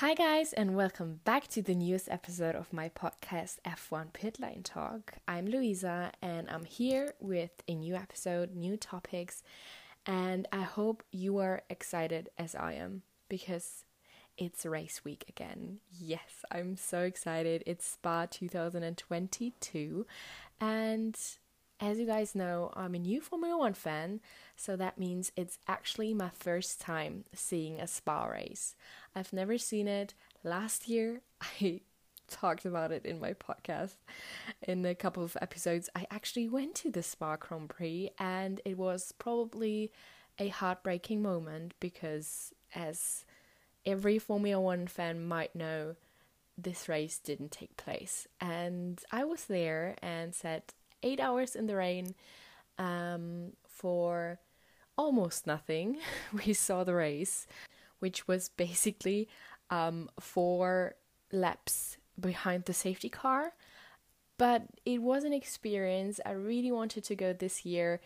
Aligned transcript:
Hi, 0.00 0.14
guys, 0.14 0.52
and 0.52 0.76
welcome 0.76 1.18
back 1.24 1.48
to 1.48 1.60
the 1.60 1.74
newest 1.74 2.08
episode 2.08 2.54
of 2.54 2.72
my 2.72 2.88
podcast 2.88 3.56
F1 3.66 4.12
Pitlane 4.12 4.62
Talk. 4.62 5.14
I'm 5.26 5.46
Louisa, 5.46 6.12
and 6.22 6.48
I'm 6.48 6.66
here 6.66 7.14
with 7.18 7.64
a 7.66 7.74
new 7.74 7.96
episode, 7.96 8.54
new 8.54 8.76
topics, 8.76 9.42
and 10.06 10.46
I 10.52 10.62
hope 10.62 11.02
you 11.10 11.38
are 11.38 11.62
excited 11.68 12.28
as 12.38 12.54
I 12.54 12.74
am 12.74 13.02
because 13.28 13.82
it's 14.36 14.64
race 14.64 15.04
week 15.04 15.24
again. 15.28 15.78
Yes, 15.90 16.44
I'm 16.52 16.76
so 16.76 17.00
excited. 17.00 17.64
It's 17.66 17.84
Spa 17.84 18.26
2022, 18.30 20.06
and 20.60 21.18
as 21.80 21.98
you 21.98 22.06
guys 22.06 22.34
know, 22.34 22.72
I'm 22.74 22.94
a 22.94 22.98
new 22.98 23.20
Formula 23.20 23.56
One 23.56 23.74
fan, 23.74 24.20
so 24.56 24.76
that 24.76 24.98
means 24.98 25.32
it's 25.36 25.58
actually 25.68 26.12
my 26.12 26.30
first 26.34 26.80
time 26.80 27.24
seeing 27.32 27.80
a 27.80 27.86
spa 27.86 28.26
race. 28.26 28.74
I've 29.14 29.32
never 29.32 29.58
seen 29.58 29.86
it. 29.86 30.14
Last 30.42 30.88
year, 30.88 31.20
I 31.40 31.82
talked 32.28 32.64
about 32.64 32.92
it 32.92 33.06
in 33.06 33.20
my 33.20 33.32
podcast 33.32 33.96
in 34.62 34.84
a 34.84 34.94
couple 34.94 35.22
of 35.22 35.36
episodes. 35.40 35.88
I 35.94 36.06
actually 36.10 36.48
went 36.48 36.74
to 36.76 36.90
the 36.90 37.02
Spa 37.02 37.36
Grand 37.36 37.70
Prix, 37.70 38.10
and 38.18 38.60
it 38.64 38.76
was 38.76 39.12
probably 39.12 39.92
a 40.38 40.48
heartbreaking 40.48 41.22
moment 41.22 41.74
because, 41.80 42.52
as 42.74 43.24
every 43.86 44.18
Formula 44.18 44.60
One 44.60 44.86
fan 44.86 45.26
might 45.26 45.54
know, 45.54 45.96
this 46.56 46.88
race 46.88 47.18
didn't 47.18 47.52
take 47.52 47.76
place. 47.76 48.26
And 48.40 49.00
I 49.12 49.24
was 49.24 49.44
there 49.44 49.94
and 50.02 50.34
said, 50.34 50.74
eight 51.02 51.20
hours 51.20 51.54
in 51.54 51.66
the 51.66 51.76
rain 51.76 52.14
um, 52.78 53.52
for 53.66 54.38
almost 54.96 55.46
nothing. 55.46 55.98
we 56.46 56.52
saw 56.52 56.84
the 56.84 56.94
race, 56.94 57.46
which 57.98 58.28
was 58.28 58.48
basically 58.48 59.28
um, 59.70 60.08
four 60.18 60.94
laps 61.32 61.96
behind 62.18 62.64
the 62.64 62.74
safety 62.74 63.08
car. 63.08 63.52
But 64.38 64.62
it 64.84 65.02
was 65.02 65.24
an 65.24 65.32
experience. 65.32 66.20
I 66.24 66.30
really 66.32 66.70
wanted 66.70 67.04
to 67.04 67.16
go 67.16 67.32
this 67.32 67.64
year. 67.64 68.00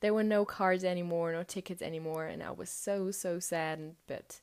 There 0.00 0.12
were 0.12 0.24
no 0.24 0.44
cars 0.44 0.82
anymore, 0.82 1.32
no 1.32 1.44
tickets 1.44 1.80
anymore, 1.80 2.26
and 2.26 2.42
I 2.42 2.50
was 2.50 2.68
so, 2.68 3.12
so 3.12 3.38
sad. 3.38 3.94
But 4.08 4.40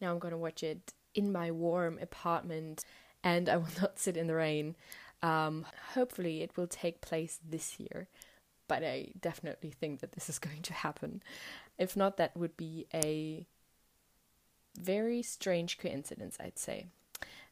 now 0.00 0.12
I'm 0.12 0.18
gonna 0.18 0.38
watch 0.38 0.62
it 0.62 0.94
in 1.14 1.32
my 1.32 1.50
warm 1.50 1.98
apartment 2.00 2.84
and 3.24 3.48
I 3.48 3.56
will 3.56 3.68
not 3.80 3.98
sit 3.98 4.16
in 4.16 4.28
the 4.28 4.34
rain. 4.34 4.76
Um, 5.22 5.66
hopefully, 5.94 6.42
it 6.42 6.56
will 6.56 6.66
take 6.66 7.00
place 7.00 7.38
this 7.48 7.80
year, 7.80 8.08
but 8.68 8.84
I 8.84 9.08
definitely 9.20 9.70
think 9.70 10.00
that 10.00 10.12
this 10.12 10.28
is 10.28 10.38
going 10.46 10.62
to 10.62 10.74
happen. 10.74 11.22
If 11.78 11.96
not, 11.96 12.16
that 12.16 12.36
would 12.36 12.56
be 12.56 12.86
a 12.92 13.46
very 14.78 15.22
strange 15.22 15.78
coincidence, 15.78 16.36
I'd 16.40 16.58
say. 16.58 16.86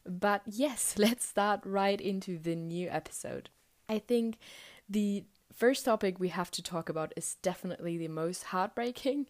But 0.05 0.41
yes, 0.45 0.95
let's 0.97 1.25
start 1.25 1.61
right 1.63 1.99
into 1.99 2.37
the 2.37 2.55
new 2.55 2.89
episode. 2.89 3.49
I 3.89 3.99
think 3.99 4.37
the 4.89 5.23
first 5.53 5.85
topic 5.85 6.19
we 6.19 6.29
have 6.29 6.51
to 6.51 6.63
talk 6.63 6.89
about 6.89 7.13
is 7.15 7.35
definitely 7.41 7.97
the 7.97 8.07
most 8.07 8.45
heartbreaking 8.45 9.27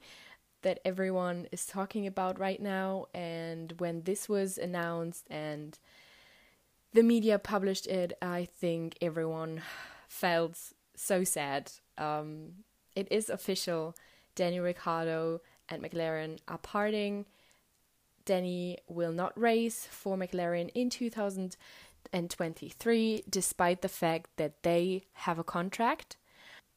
that 0.63 0.79
everyone 0.83 1.47
is 1.51 1.65
talking 1.65 2.07
about 2.07 2.39
right 2.39 2.61
now. 2.61 3.05
And 3.13 3.73
when 3.77 4.01
this 4.03 4.27
was 4.27 4.57
announced 4.57 5.27
and 5.29 5.77
the 6.95 7.03
media 7.03 7.37
published 7.37 7.85
it, 7.87 8.13
I 8.21 8.45
think 8.45 8.97
everyone 9.01 9.61
felt 10.07 10.57
so 10.95 11.25
sad. 11.25 11.73
Um, 11.97 12.63
it 12.95 13.09
is 13.11 13.29
official. 13.29 13.97
Danny 14.33 14.61
Ricciardo 14.61 15.41
and 15.67 15.83
McLaren 15.83 16.39
are 16.47 16.57
parting. 16.57 17.25
Danny 18.23 18.77
will 18.87 19.11
not 19.11 19.37
race 19.37 19.85
for 19.91 20.15
McLaren 20.15 20.69
in 20.73 20.89
2023, 20.89 23.23
despite 23.29 23.81
the 23.81 23.89
fact 23.89 24.29
that 24.37 24.63
they 24.63 25.03
have 25.13 25.37
a 25.37 25.43
contract. 25.43 26.15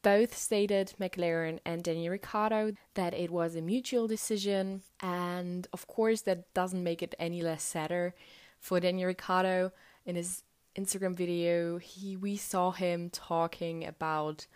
Both 0.03 0.37
stated, 0.37 0.95
McLaren 1.01 1.61
and 1.65 1.85
Danny 1.85 2.09
Ricciardo, 2.09 2.73
that 2.95 3.15
it 3.15 3.31
was 3.31 3.55
a 3.55 3.63
mutual 3.63 4.09
decision, 4.09 4.83
and 5.01 5.69
of 5.73 5.87
course, 5.87 6.23
that 6.23 6.53
doesn't 6.55 6.83
make 6.83 7.05
it 7.05 7.15
any 7.21 7.41
less 7.41 7.63
sadder 7.63 8.17
for 8.59 8.81
Danny 8.81 9.05
Ricciardo 9.05 9.71
in 10.09 10.17
his 10.17 10.43
Instagram 10.75 11.15
video, 11.15 11.77
he 11.77 12.17
we 12.17 12.37
saw 12.37 12.73
him 12.73 13.11
talking 13.11 13.87
about 13.87 14.47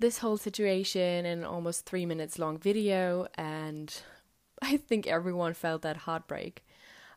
this 0.00 0.18
whole 0.18 0.38
situation 0.38 1.26
in 1.26 1.44
almost 1.44 1.84
three 1.84 2.06
minutes 2.06 2.38
long 2.38 2.58
video, 2.58 3.28
and 3.34 4.02
I 4.62 4.78
think 4.78 5.06
everyone 5.06 5.54
felt 5.54 5.82
that 5.82 5.98
heartbreak. 5.98 6.64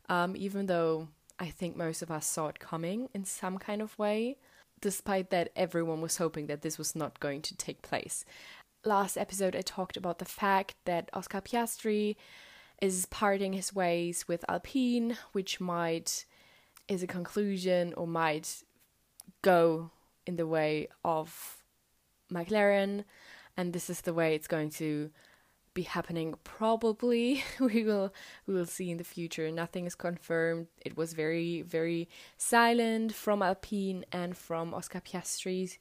Um, 0.10 0.36
even 0.36 0.66
though 0.66 1.08
I 1.40 1.48
think 1.48 1.78
most 1.78 2.02
of 2.02 2.12
us 2.12 2.26
saw 2.26 2.48
it 2.48 2.60
coming 2.60 3.08
in 3.14 3.24
some 3.24 3.58
kind 3.58 3.82
of 3.82 3.98
way, 3.98 4.38
despite 4.82 5.30
that 5.30 5.52
everyone 5.56 6.02
was 6.02 6.18
hoping 6.18 6.48
that 6.48 6.62
this 6.62 6.78
was 6.78 6.96
not 6.96 7.22
going 7.22 7.42
to 7.44 7.56
take 7.56 7.82
place. 7.82 8.26
Last 8.84 9.16
episode, 9.16 9.56
I 9.56 9.62
talked 9.62 9.96
about 9.96 10.20
the 10.20 10.26
fact 10.26 10.76
that 10.86 11.10
Oscar 11.14 11.40
Piastri 11.40 12.18
is 12.82 13.06
parting 13.06 13.54
his 13.54 13.74
ways 13.74 14.28
with 14.28 14.44
Alpine, 14.50 15.18
which 15.32 15.62
might 15.62 16.26
is 16.92 17.02
a 17.02 17.08
conclusion 17.08 17.94
or 17.96 18.06
might 18.06 18.64
go 19.42 19.92
in 20.28 20.36
the 20.36 20.46
way 20.46 20.90
of 21.06 21.58
McLaren, 22.32 23.06
and 23.56 23.72
this 23.72 23.90
is 23.90 24.02
the 24.02 24.14
way 24.14 24.36
it's 24.36 24.48
going 24.48 24.70
to 24.72 25.10
be 25.74 25.84
happening. 25.84 26.36
Probably 26.44 27.44
we 27.60 27.84
will 27.84 28.14
we 28.46 28.54
will 28.54 28.66
see 28.66 28.92
in 28.92 28.98
the 28.98 29.06
future. 29.06 29.50
Nothing 29.50 29.86
is 29.86 29.96
confirmed. 29.96 30.68
It 30.86 30.98
was 30.98 31.14
very 31.14 31.62
very 31.62 32.10
silent 32.38 33.14
from 33.14 33.42
alpine 33.42 34.04
and 34.12 34.36
from 34.36 34.74
oscar 34.74 35.00
piastri's 35.00 35.80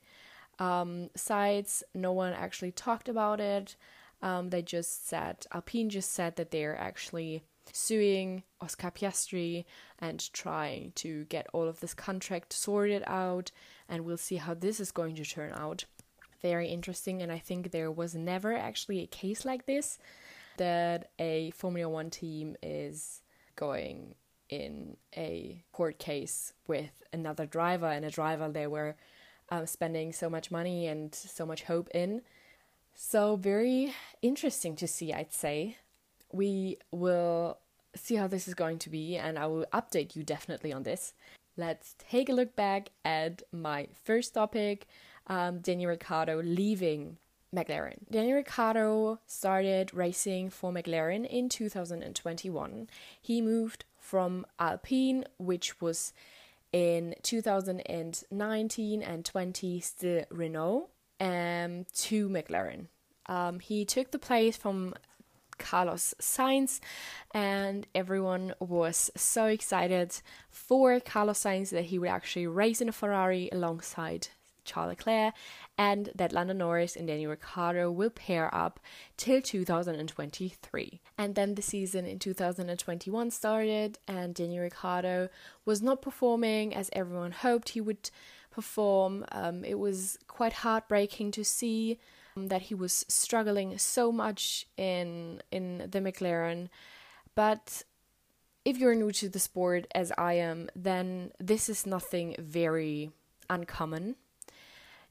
um, 0.60 1.10
sides. 1.16 1.82
No 1.92 2.12
one 2.12 2.34
actually 2.34 2.70
talked 2.70 3.08
about 3.08 3.40
it. 3.40 3.74
Um, 4.22 4.50
they 4.50 4.62
just 4.62 5.08
said 5.08 5.44
alpine 5.52 5.88
just 5.90 6.12
said 6.12 6.36
that 6.36 6.52
they're 6.52 6.78
actually 6.78 7.42
suing 7.72 8.42
Oscar 8.60 8.90
Piastri 8.90 9.64
and 9.98 10.32
trying 10.32 10.92
to 10.96 11.24
get 11.24 11.46
all 11.52 11.68
of 11.68 11.80
this 11.80 11.94
contract 11.94 12.52
sorted 12.52 13.02
out. 13.06 13.50
And 13.88 14.04
we'll 14.04 14.16
see 14.16 14.36
how 14.36 14.54
this 14.54 14.80
is 14.80 14.90
going 14.90 15.16
to 15.16 15.24
turn 15.24 15.52
out. 15.52 15.84
Very 16.42 16.68
interesting. 16.68 17.22
And 17.22 17.30
I 17.30 17.38
think 17.38 17.70
there 17.70 17.90
was 17.90 18.14
never 18.14 18.54
actually 18.54 19.02
a 19.02 19.06
case 19.06 19.44
like 19.44 19.66
this 19.66 19.98
that 20.56 21.10
a 21.18 21.50
Formula 21.52 21.88
One 21.90 22.10
team 22.10 22.56
is 22.62 23.22
going 23.56 24.14
in 24.48 24.96
a 25.16 25.62
court 25.72 25.98
case 25.98 26.52
with 26.66 27.02
another 27.12 27.46
driver 27.46 27.86
and 27.86 28.04
a 28.04 28.10
driver 28.10 28.48
they 28.48 28.66
were 28.66 28.96
um, 29.50 29.66
spending 29.66 30.12
so 30.12 30.28
much 30.28 30.50
money 30.50 30.86
and 30.86 31.14
so 31.14 31.46
much 31.46 31.62
hope 31.62 31.88
in. 31.94 32.22
So, 32.94 33.36
very 33.36 33.94
interesting 34.20 34.76
to 34.76 34.86
see, 34.86 35.12
I'd 35.12 35.32
say 35.32 35.76
we 36.32 36.78
will 36.90 37.58
see 37.94 38.14
how 38.14 38.26
this 38.26 38.46
is 38.46 38.54
going 38.54 38.78
to 38.78 38.90
be 38.90 39.16
and 39.16 39.38
I 39.38 39.46
will 39.46 39.66
update 39.72 40.14
you 40.14 40.22
definitely 40.22 40.72
on 40.72 40.84
this. 40.84 41.12
Let's 41.56 41.94
take 41.98 42.28
a 42.28 42.32
look 42.32 42.56
back 42.56 42.90
at 43.04 43.42
my 43.52 43.88
first 44.04 44.34
topic 44.34 44.86
um, 45.26 45.58
Danny 45.60 45.86
Ricciardo 45.86 46.42
leaving 46.42 47.18
McLaren. 47.54 47.98
Daniel 48.10 48.36
Ricciardo 48.36 49.18
started 49.26 49.92
racing 49.92 50.50
for 50.50 50.72
McLaren 50.72 51.26
in 51.26 51.48
2021. 51.48 52.88
He 53.20 53.42
moved 53.42 53.84
from 53.98 54.46
Alpine, 54.58 55.24
which 55.38 55.80
was 55.80 56.12
in 56.72 57.14
2019 57.22 59.02
and 59.02 59.24
20 59.24 59.80
still 59.80 60.24
Renault, 60.30 60.88
um, 61.20 61.84
to 61.94 62.28
McLaren. 62.28 62.86
Um, 63.26 63.60
he 63.60 63.84
took 63.84 64.10
the 64.10 64.18
place 64.18 64.56
from 64.56 64.94
Carlos 65.60 66.14
Sainz, 66.20 66.80
and 67.32 67.86
everyone 67.94 68.54
was 68.58 69.10
so 69.14 69.46
excited 69.46 70.16
for 70.50 70.98
Carlos 70.98 71.44
Sainz 71.44 71.70
that 71.70 71.84
he 71.84 71.98
would 71.98 72.08
actually 72.08 72.48
race 72.48 72.80
in 72.80 72.88
a 72.88 72.92
Ferrari 72.92 73.48
alongside 73.52 74.28
Charles 74.64 74.90
Leclerc, 74.90 75.34
and 75.78 76.10
that 76.14 76.32
Lando 76.32 76.52
Norris 76.54 76.96
and 76.96 77.06
Danny 77.06 77.26
Ricciardo 77.26 77.90
will 77.90 78.10
pair 78.10 78.52
up 78.54 78.80
till 79.16 79.40
2023. 79.40 81.00
And 81.18 81.34
then 81.34 81.54
the 81.54 81.62
season 81.62 82.06
in 82.06 82.18
2021 82.18 83.30
started, 83.30 83.98
and 84.08 84.34
Danny 84.34 84.58
Ricciardo 84.58 85.28
was 85.64 85.82
not 85.82 86.02
performing 86.02 86.74
as 86.74 86.90
everyone 86.92 87.32
hoped 87.32 87.70
he 87.70 87.80
would 87.80 88.10
perform. 88.50 89.24
Um, 89.32 89.64
it 89.64 89.78
was 89.78 90.18
quite 90.26 90.52
heartbreaking 90.52 91.30
to 91.32 91.44
see 91.44 91.98
that 92.48 92.62
he 92.62 92.74
was 92.74 93.04
struggling 93.08 93.78
so 93.78 94.12
much 94.12 94.66
in 94.76 95.42
in 95.50 95.88
the 95.90 96.00
McLaren. 96.00 96.68
But 97.34 97.84
if 98.64 98.78
you're 98.78 98.94
new 98.94 99.12
to 99.12 99.28
the 99.28 99.38
sport 99.38 99.86
as 99.94 100.12
I 100.18 100.34
am, 100.34 100.68
then 100.76 101.32
this 101.38 101.68
is 101.68 101.86
nothing 101.86 102.36
very 102.38 103.10
uncommon. 103.48 104.16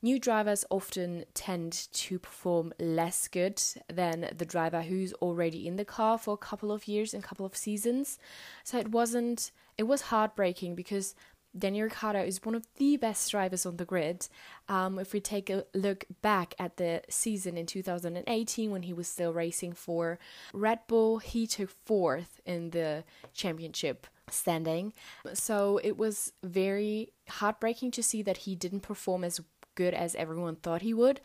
new 0.02 0.20
drivers 0.20 0.66
often 0.70 1.26
tend 1.34 1.88
to 1.92 2.20
perform 2.20 2.74
less 2.80 3.28
good 3.28 3.62
than 3.92 4.30
the 4.36 4.46
driver 4.46 4.82
who's 4.84 5.14
already 5.14 5.68
in 5.68 5.76
the 5.76 5.86
car 5.86 6.18
for 6.18 6.34
a 6.34 6.38
couple 6.38 6.72
of 6.72 6.88
years 6.88 7.14
and 7.14 7.24
couple 7.24 7.46
of 7.46 7.56
seasons. 7.56 8.18
So 8.64 8.78
it 8.78 8.92
wasn't 8.92 9.52
it 9.78 9.84
was 9.84 10.04
heartbreaking 10.04 10.76
because 10.76 11.16
Daniel 11.58 11.86
Ricciardo 11.86 12.24
is 12.24 12.44
one 12.44 12.56
of 12.56 12.66
the 12.76 12.98
best 12.98 13.32
drivers 13.32 13.66
on 13.66 13.78
the 13.78 13.86
grid. 13.86 14.28
Um, 14.68 15.00
if 15.00 15.14
we 15.14 15.20
take 15.20 15.50
a 15.50 15.66
look 15.74 16.06
back 16.22 16.54
at 16.60 16.78
the 16.78 17.02
season 17.10 17.58
in 17.58 17.66
2018 17.66 18.72
when 18.72 18.84
he 18.84 18.94
was 18.94 19.08
still 19.08 19.34
racing 19.34 19.74
for 19.74 20.20
Red 20.54 20.80
Bull, 20.88 21.18
he 21.18 21.48
took 21.48 21.70
fourth 21.86 22.40
in 22.46 22.70
the 22.70 23.04
championship 23.34 24.08
standing. 24.30 24.94
So 25.34 25.80
it 25.84 25.98
was 25.98 26.34
very 26.44 27.14
heartbreaking 27.28 27.92
to 27.92 28.04
see 28.04 28.22
that 28.22 28.38
he 28.38 28.56
didn't 28.56 28.82
perform 28.82 29.24
as 29.24 29.42
good 29.76 29.94
as 29.94 30.14
everyone 30.16 30.56
thought 30.58 30.82
he 30.82 30.94
would 30.94 31.22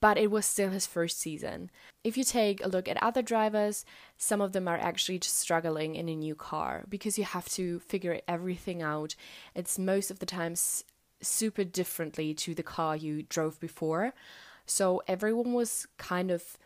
but 0.00 0.18
it 0.18 0.30
was 0.30 0.46
still 0.46 0.70
his 0.70 0.86
first 0.86 1.20
season. 1.20 1.70
If 2.02 2.16
you 2.16 2.24
take 2.24 2.64
a 2.64 2.68
look 2.68 2.88
at 2.88 3.02
other 3.02 3.22
drivers, 3.22 3.84
some 4.16 4.40
of 4.40 4.52
them 4.52 4.66
are 4.66 4.78
actually 4.78 5.18
just 5.18 5.38
struggling 5.38 5.94
in 5.94 6.08
a 6.08 6.16
new 6.16 6.34
car 6.34 6.84
because 6.88 7.18
you 7.18 7.24
have 7.24 7.48
to 7.50 7.80
figure 7.80 8.20
everything 8.26 8.82
out. 8.82 9.14
It's 9.54 9.78
most 9.78 10.10
of 10.10 10.18
the 10.18 10.26
times 10.26 10.84
super 11.20 11.64
differently 11.64 12.32
to 12.32 12.54
the 12.54 12.62
car 12.62 12.96
you 12.96 13.22
drove 13.22 13.60
before. 13.60 14.14
So 14.64 15.02
everyone 15.06 15.52
was 15.52 15.86
kind 15.98 16.30
of 16.30 16.56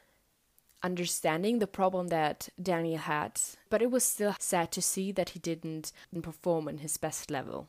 understanding 0.82 1.58
the 1.58 1.66
problem 1.66 2.08
that 2.08 2.50
Daniel 2.62 2.98
had, 2.98 3.40
but 3.70 3.82
it 3.82 3.90
was 3.90 4.04
still 4.04 4.36
sad 4.38 4.70
to 4.72 4.82
see 4.82 5.10
that 5.12 5.30
he 5.30 5.38
didn't 5.38 5.90
perform 6.22 6.68
in 6.68 6.78
his 6.78 6.98
best 6.98 7.30
level. 7.30 7.68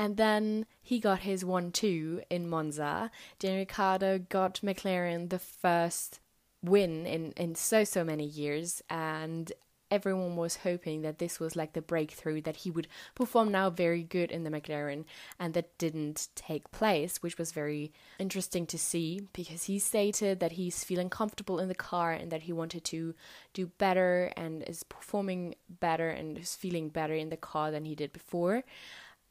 And 0.00 0.16
then 0.16 0.64
he 0.80 0.98
got 0.98 1.20
his 1.20 1.44
1 1.44 1.72
2 1.72 2.22
in 2.30 2.48
Monza. 2.48 3.10
Daniel 3.38 3.60
Ricciardo 3.60 4.18
got 4.18 4.62
McLaren 4.64 5.28
the 5.28 5.38
first 5.38 6.20
win 6.62 7.04
in, 7.04 7.32
in 7.32 7.54
so, 7.54 7.84
so 7.84 8.02
many 8.02 8.24
years. 8.24 8.80
And 8.88 9.52
everyone 9.90 10.36
was 10.36 10.56
hoping 10.56 11.02
that 11.02 11.18
this 11.18 11.38
was 11.38 11.54
like 11.54 11.74
the 11.74 11.82
breakthrough, 11.82 12.40
that 12.40 12.56
he 12.56 12.70
would 12.70 12.88
perform 13.14 13.50
now 13.50 13.68
very 13.68 14.02
good 14.02 14.30
in 14.30 14.42
the 14.44 14.50
McLaren. 14.50 15.04
And 15.38 15.52
that 15.52 15.76
didn't 15.76 16.28
take 16.34 16.70
place, 16.70 17.22
which 17.22 17.36
was 17.36 17.52
very 17.52 17.92
interesting 18.18 18.64
to 18.68 18.78
see 18.78 19.28
because 19.34 19.64
he 19.64 19.78
stated 19.78 20.40
that 20.40 20.52
he's 20.52 20.82
feeling 20.82 21.10
comfortable 21.10 21.58
in 21.58 21.68
the 21.68 21.74
car 21.74 22.10
and 22.10 22.32
that 22.32 22.44
he 22.44 22.54
wanted 22.54 22.84
to 22.84 23.14
do 23.52 23.66
better 23.66 24.32
and 24.34 24.62
is 24.62 24.82
performing 24.82 25.56
better 25.68 26.08
and 26.08 26.38
is 26.38 26.54
feeling 26.54 26.88
better 26.88 27.12
in 27.12 27.28
the 27.28 27.36
car 27.36 27.70
than 27.70 27.84
he 27.84 27.94
did 27.94 28.14
before. 28.14 28.64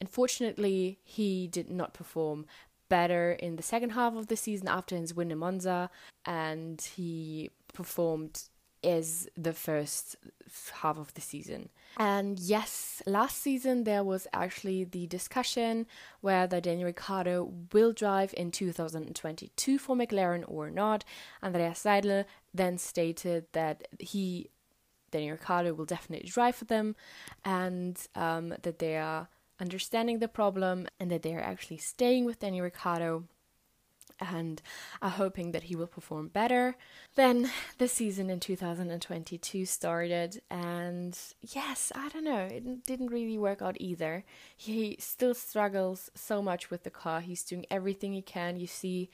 Unfortunately, 0.00 0.98
he 1.02 1.46
did 1.46 1.70
not 1.70 1.94
perform 1.94 2.46
better 2.88 3.32
in 3.32 3.56
the 3.56 3.62
second 3.62 3.90
half 3.90 4.14
of 4.14 4.26
the 4.26 4.36
season 4.36 4.68
after 4.68 4.96
his 4.96 5.14
win 5.14 5.30
in 5.30 5.38
Monza, 5.38 5.90
and 6.24 6.80
he 6.80 7.50
performed 7.72 8.42
as 8.82 9.28
the 9.36 9.52
first 9.52 10.16
half 10.80 10.98
of 10.98 11.12
the 11.14 11.20
season. 11.20 11.68
And 11.96 12.38
yes, 12.38 13.02
last 13.06 13.40
season 13.40 13.84
there 13.84 14.02
was 14.02 14.26
actually 14.32 14.84
the 14.84 15.06
discussion 15.06 15.86
whether 16.20 16.60
Daniel 16.60 16.86
Ricciardo 16.86 17.52
will 17.72 17.92
drive 17.92 18.32
in 18.36 18.50
2022 18.50 19.78
for 19.78 19.96
McLaren 19.96 20.44
or 20.46 20.70
not. 20.70 21.04
Andreas 21.42 21.82
Seidl 21.84 22.24
then 22.54 22.78
stated 22.78 23.46
that 23.52 23.86
he, 23.98 24.50
Daniel 25.10 25.32
Ricciardo, 25.32 25.74
will 25.74 25.84
definitely 25.84 26.28
drive 26.28 26.56
for 26.56 26.64
them 26.64 26.96
and 27.44 27.98
um, 28.14 28.54
that 28.62 28.78
they 28.78 28.96
are 28.96 29.28
understanding 29.60 30.18
the 30.18 30.28
problem 30.28 30.88
and 30.98 31.10
that 31.10 31.22
they 31.22 31.34
are 31.34 31.40
actually 31.40 31.78
staying 31.78 32.24
with 32.24 32.40
Daniel 32.40 32.64
Ricciardo 32.64 33.24
and 34.20 34.60
are 35.00 35.10
hoping 35.10 35.52
that 35.52 35.64
he 35.64 35.76
will 35.76 35.86
perform 35.86 36.28
better. 36.28 36.76
Then 37.14 37.50
the 37.78 37.88
season 37.88 38.28
in 38.30 38.40
2022 38.40 39.64
started, 39.64 40.42
and 40.50 41.18
yes, 41.40 41.90
I 41.94 42.08
don't 42.10 42.24
know, 42.24 42.48
it 42.50 42.84
didn't 42.84 43.10
really 43.10 43.38
work 43.38 43.62
out 43.62 43.76
either. 43.80 44.24
He 44.56 44.96
still 44.98 45.34
struggles 45.34 46.10
so 46.14 46.42
much 46.42 46.70
with 46.70 46.82
the 46.84 46.90
car, 46.90 47.20
he's 47.20 47.44
doing 47.44 47.64
everything 47.70 48.12
he 48.12 48.22
can. 48.22 48.56
You 48.56 48.66
see 48.66 49.10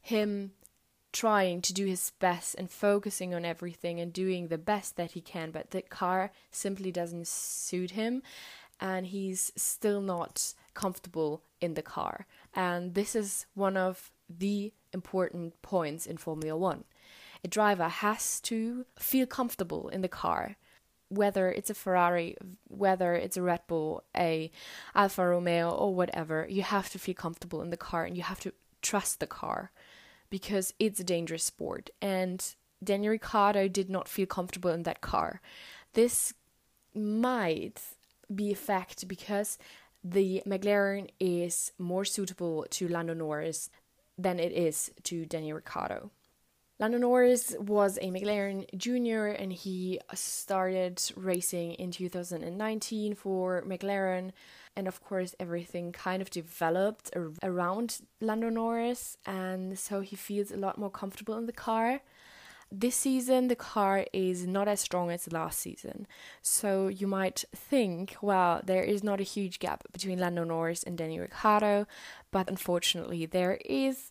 him 0.00 0.52
trying 1.12 1.62
to 1.62 1.72
do 1.72 1.86
his 1.86 2.12
best 2.18 2.54
and 2.56 2.70
focusing 2.70 3.34
on 3.34 3.44
everything 3.44 4.00
and 4.00 4.12
doing 4.12 4.48
the 4.48 4.58
best 4.58 4.96
that 4.96 5.12
he 5.12 5.20
can, 5.20 5.50
but 5.50 5.70
the 5.70 5.82
car 5.82 6.30
simply 6.50 6.92
doesn't 6.92 7.26
suit 7.26 7.92
him 7.92 8.22
and 8.80 9.06
he's 9.06 9.52
still 9.56 10.00
not 10.00 10.54
comfortable 10.74 11.42
in 11.60 11.74
the 11.74 11.82
car. 11.82 12.26
And 12.54 12.94
this 12.94 13.14
is 13.16 13.46
one 13.54 13.76
of 13.76 14.12
the 14.28 14.72
important 14.92 15.60
points 15.62 16.06
in 16.06 16.16
Formula 16.16 16.58
One. 16.58 16.84
A 17.44 17.48
driver 17.48 17.88
has 17.88 18.40
to 18.42 18.86
feel 18.98 19.26
comfortable 19.26 19.88
in 19.88 20.00
the 20.00 20.08
car, 20.08 20.56
whether 21.08 21.50
it's 21.50 21.70
a 21.70 21.74
Ferrari, 21.74 22.36
whether 22.68 23.14
it's 23.14 23.36
a 23.36 23.42
Red 23.42 23.60
Bull, 23.66 24.02
a 24.16 24.50
Alfa 24.94 25.26
Romeo, 25.26 25.70
or 25.70 25.94
whatever. 25.94 26.46
You 26.48 26.62
have 26.62 26.90
to 26.90 26.98
feel 26.98 27.14
comfortable 27.14 27.62
in 27.62 27.70
the 27.70 27.76
car 27.76 28.04
and 28.04 28.16
you 28.16 28.22
have 28.22 28.40
to 28.40 28.52
trust 28.82 29.20
the 29.20 29.26
car 29.26 29.70
because 30.30 30.74
it's 30.78 31.00
a 31.00 31.04
dangerous 31.04 31.44
sport. 31.44 31.90
And 32.02 32.44
Daniel 32.82 33.12
Ricciardo 33.12 33.68
did 33.68 33.88
not 33.88 34.08
feel 34.08 34.26
comfortable 34.26 34.70
in 34.70 34.82
that 34.82 35.00
car. 35.00 35.40
This 35.92 36.34
might 36.94 37.80
be 38.34 38.52
a 38.52 38.56
fact 38.56 39.06
because 39.08 39.58
the 40.02 40.42
McLaren 40.46 41.08
is 41.18 41.72
more 41.78 42.04
suitable 42.04 42.66
to 42.70 42.88
Lando 42.88 43.14
Norris 43.14 43.70
than 44.18 44.38
it 44.38 44.52
is 44.52 44.90
to 45.04 45.26
Daniel 45.26 45.56
Ricciardo. 45.56 46.10
Lando 46.78 46.98
Norris 46.98 47.56
was 47.58 47.96
a 47.98 48.10
McLaren 48.10 48.66
junior 48.76 49.28
and 49.28 49.50
he 49.50 49.98
started 50.12 51.02
racing 51.16 51.72
in 51.72 51.90
2019 51.90 53.14
for 53.14 53.62
McLaren. 53.66 54.32
And 54.76 54.86
of 54.86 55.02
course, 55.02 55.34
everything 55.40 55.92
kind 55.92 56.20
of 56.20 56.28
developed 56.28 57.10
around 57.42 58.00
Lando 58.20 58.50
Norris, 58.50 59.16
and 59.24 59.78
so 59.78 60.00
he 60.00 60.16
feels 60.16 60.50
a 60.50 60.58
lot 60.58 60.76
more 60.76 60.90
comfortable 60.90 61.38
in 61.38 61.46
the 61.46 61.52
car. 61.52 62.02
This 62.78 62.94
season, 62.94 63.48
the 63.48 63.56
car 63.56 64.04
is 64.12 64.46
not 64.46 64.68
as 64.68 64.80
strong 64.80 65.10
as 65.10 65.32
last 65.32 65.60
season. 65.60 66.06
So 66.42 66.88
you 66.88 67.06
might 67.06 67.42
think, 67.54 68.16
well, 68.20 68.60
there 68.62 68.82
is 68.82 69.02
not 69.02 69.18
a 69.18 69.22
huge 69.22 69.60
gap 69.60 69.84
between 69.94 70.18
Lando 70.18 70.44
Norris 70.44 70.82
and 70.82 70.98
Daniel 70.98 71.22
Ricciardo, 71.22 71.86
but 72.30 72.50
unfortunately, 72.50 73.24
there 73.24 73.58
is. 73.64 74.10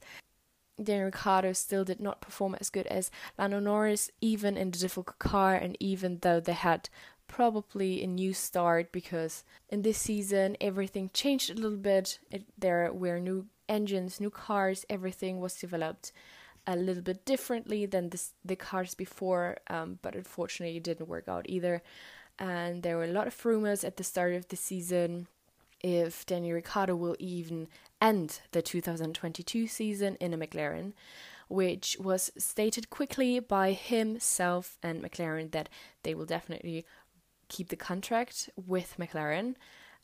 Daniel 0.83 1.05
Ricciardo 1.05 1.53
still 1.53 1.85
did 1.85 1.99
not 1.99 2.21
perform 2.21 2.55
as 2.59 2.71
good 2.71 2.87
as 2.87 3.11
Lando 3.37 3.59
Norris, 3.59 4.09
even 4.19 4.57
in 4.57 4.71
the 4.71 4.79
difficult 4.79 5.19
car, 5.19 5.53
and 5.53 5.77
even 5.79 6.17
though 6.23 6.39
they 6.39 6.53
had 6.53 6.89
probably 7.27 8.03
a 8.03 8.07
new 8.07 8.33
start 8.33 8.91
because 8.91 9.43
in 9.69 9.83
this 9.83 9.99
season 9.99 10.57
everything 10.59 11.11
changed 11.13 11.51
a 11.51 11.53
little 11.53 11.77
bit. 11.77 12.17
It, 12.31 12.45
there 12.57 12.91
were 12.91 13.19
new 13.19 13.45
engines, 13.69 14.19
new 14.19 14.31
cars, 14.31 14.85
everything 14.89 15.39
was 15.39 15.53
developed 15.53 16.11
a 16.67 16.75
little 16.75 17.03
bit 17.03 17.25
differently 17.25 17.85
than 17.85 18.09
this, 18.09 18.33
the 18.43 18.55
cars 18.55 18.93
before, 18.95 19.57
um, 19.69 19.99
but 20.01 20.15
unfortunately 20.15 20.77
it 20.77 20.83
didn't 20.83 21.07
work 21.07 21.27
out 21.27 21.45
either. 21.47 21.81
And 22.37 22.83
there 22.83 22.97
were 22.97 23.05
a 23.05 23.07
lot 23.07 23.27
of 23.27 23.45
rumors 23.45 23.83
at 23.83 23.97
the 23.97 24.03
start 24.03 24.33
of 24.33 24.47
the 24.47 24.55
season 24.55 25.27
if 25.81 26.25
Daniel 26.25 26.55
Ricciardo 26.55 26.95
will 26.95 27.15
even 27.19 27.67
end 28.01 28.41
the 28.51 28.61
2022 28.61 29.67
season 29.67 30.15
in 30.19 30.33
a 30.33 30.37
McLaren, 30.37 30.93
which 31.47 31.95
was 31.99 32.31
stated 32.37 32.89
quickly 32.89 33.39
by 33.39 33.71
himself 33.73 34.77
and 34.81 35.03
McLaren 35.03 35.51
that 35.51 35.69
they 36.03 36.15
will 36.15 36.25
definitely 36.25 36.85
keep 37.49 37.69
the 37.69 37.75
contract 37.75 38.49
with 38.55 38.95
McLaren. 38.99 39.55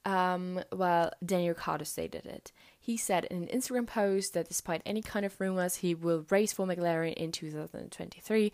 Um, 0.06 0.62
well, 0.72 1.12
Daniel 1.26 1.50
Ricciardo 1.50 1.84
stated 1.84 2.26
it. 2.26 2.52
He 2.84 2.98
said 2.98 3.26
in 3.26 3.44
an 3.44 3.50
Instagram 3.50 3.86
post 3.86 4.34
that 4.34 4.48
despite 4.48 4.82
any 4.88 5.04
kind 5.04 5.24
of 5.24 5.40
rumors, 5.40 5.78
he 5.78 5.94
will 5.94 6.26
race 6.32 6.52
for 6.52 6.66
McLaren 6.66 7.14
in 7.14 7.32
2023 7.32 8.52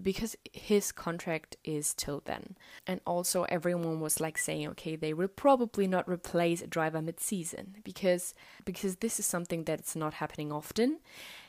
because 0.00 0.36
his 0.52 0.90
contract 0.90 1.56
is 1.64 1.92
till 1.92 2.22
then. 2.24 2.56
And 2.86 3.02
also, 3.06 3.42
everyone 3.50 4.00
was 4.00 4.20
like 4.20 4.38
saying, 4.38 4.68
okay, 4.68 4.96
they 4.96 5.12
will 5.12 5.28
probably 5.28 5.86
not 5.86 6.08
replace 6.08 6.62
a 6.62 6.66
driver 6.66 7.02
mid-season 7.02 7.76
because 7.84 8.32
because 8.64 8.96
this 8.96 9.18
is 9.18 9.26
something 9.26 9.64
that's 9.64 9.94
not 9.94 10.14
happening 10.14 10.50
often. 10.50 11.00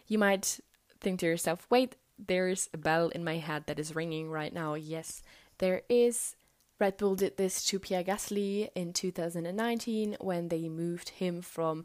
You 0.08 0.18
might 0.18 0.60
think 1.00 1.22
to 1.22 1.26
yourself, 1.26 1.68
wait, 1.70 1.96
there's 2.18 2.70
a 2.74 2.78
bell 2.78 3.08
in 3.10 3.24
my 3.24 3.38
head 3.38 3.64
that 3.68 3.80
is 3.80 3.96
ringing 3.96 4.30
right 4.30 4.54
now. 4.54 4.74
Yes, 4.74 5.24
there 5.60 5.84
is 5.88 6.36
Red 6.80 6.96
Bull 6.96 7.16
did 7.16 7.36
this 7.36 7.66
to 7.66 7.80
Pierre 7.80 8.04
Gasly 8.04 8.70
in 8.74 8.94
2019 8.94 10.16
when 10.22 10.48
they 10.48 10.70
moved 10.70 11.10
him 11.10 11.42
from 11.42 11.84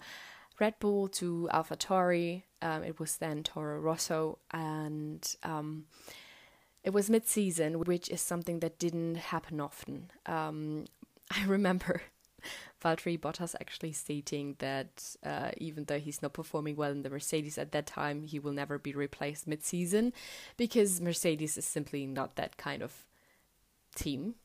Red 0.60 0.78
Bull 0.78 1.08
to 1.08 1.48
AlphaTauri. 1.52 2.44
Um, 2.62 2.84
it 2.84 3.00
was 3.00 3.16
then 3.16 3.42
Toro 3.42 3.80
Rosso, 3.80 4.38
and 4.52 5.34
um, 5.42 5.86
it 6.84 6.90
was 6.90 7.10
mid-season, 7.10 7.80
which 7.80 8.08
is 8.08 8.20
something 8.20 8.60
that 8.60 8.78
didn't 8.78 9.16
happen 9.16 9.60
often. 9.60 10.12
Um, 10.26 10.84
I 11.30 11.44
remember 11.44 12.02
Valtteri 12.84 13.18
Bottas 13.18 13.56
actually 13.60 13.92
stating 13.92 14.54
that 14.60 15.16
uh, 15.24 15.50
even 15.56 15.84
though 15.86 15.98
he's 15.98 16.22
not 16.22 16.34
performing 16.34 16.76
well 16.76 16.92
in 16.92 17.02
the 17.02 17.10
Mercedes 17.10 17.58
at 17.58 17.72
that 17.72 17.86
time, 17.86 18.22
he 18.22 18.38
will 18.38 18.52
never 18.52 18.78
be 18.78 18.92
replaced 18.92 19.48
mid 19.48 19.64
season 19.64 20.12
because 20.56 21.00
Mercedes 21.00 21.58
is 21.58 21.64
simply 21.64 22.06
not 22.06 22.36
that 22.36 22.56
kind 22.56 22.82
of 22.82 23.06
team. 23.96 24.36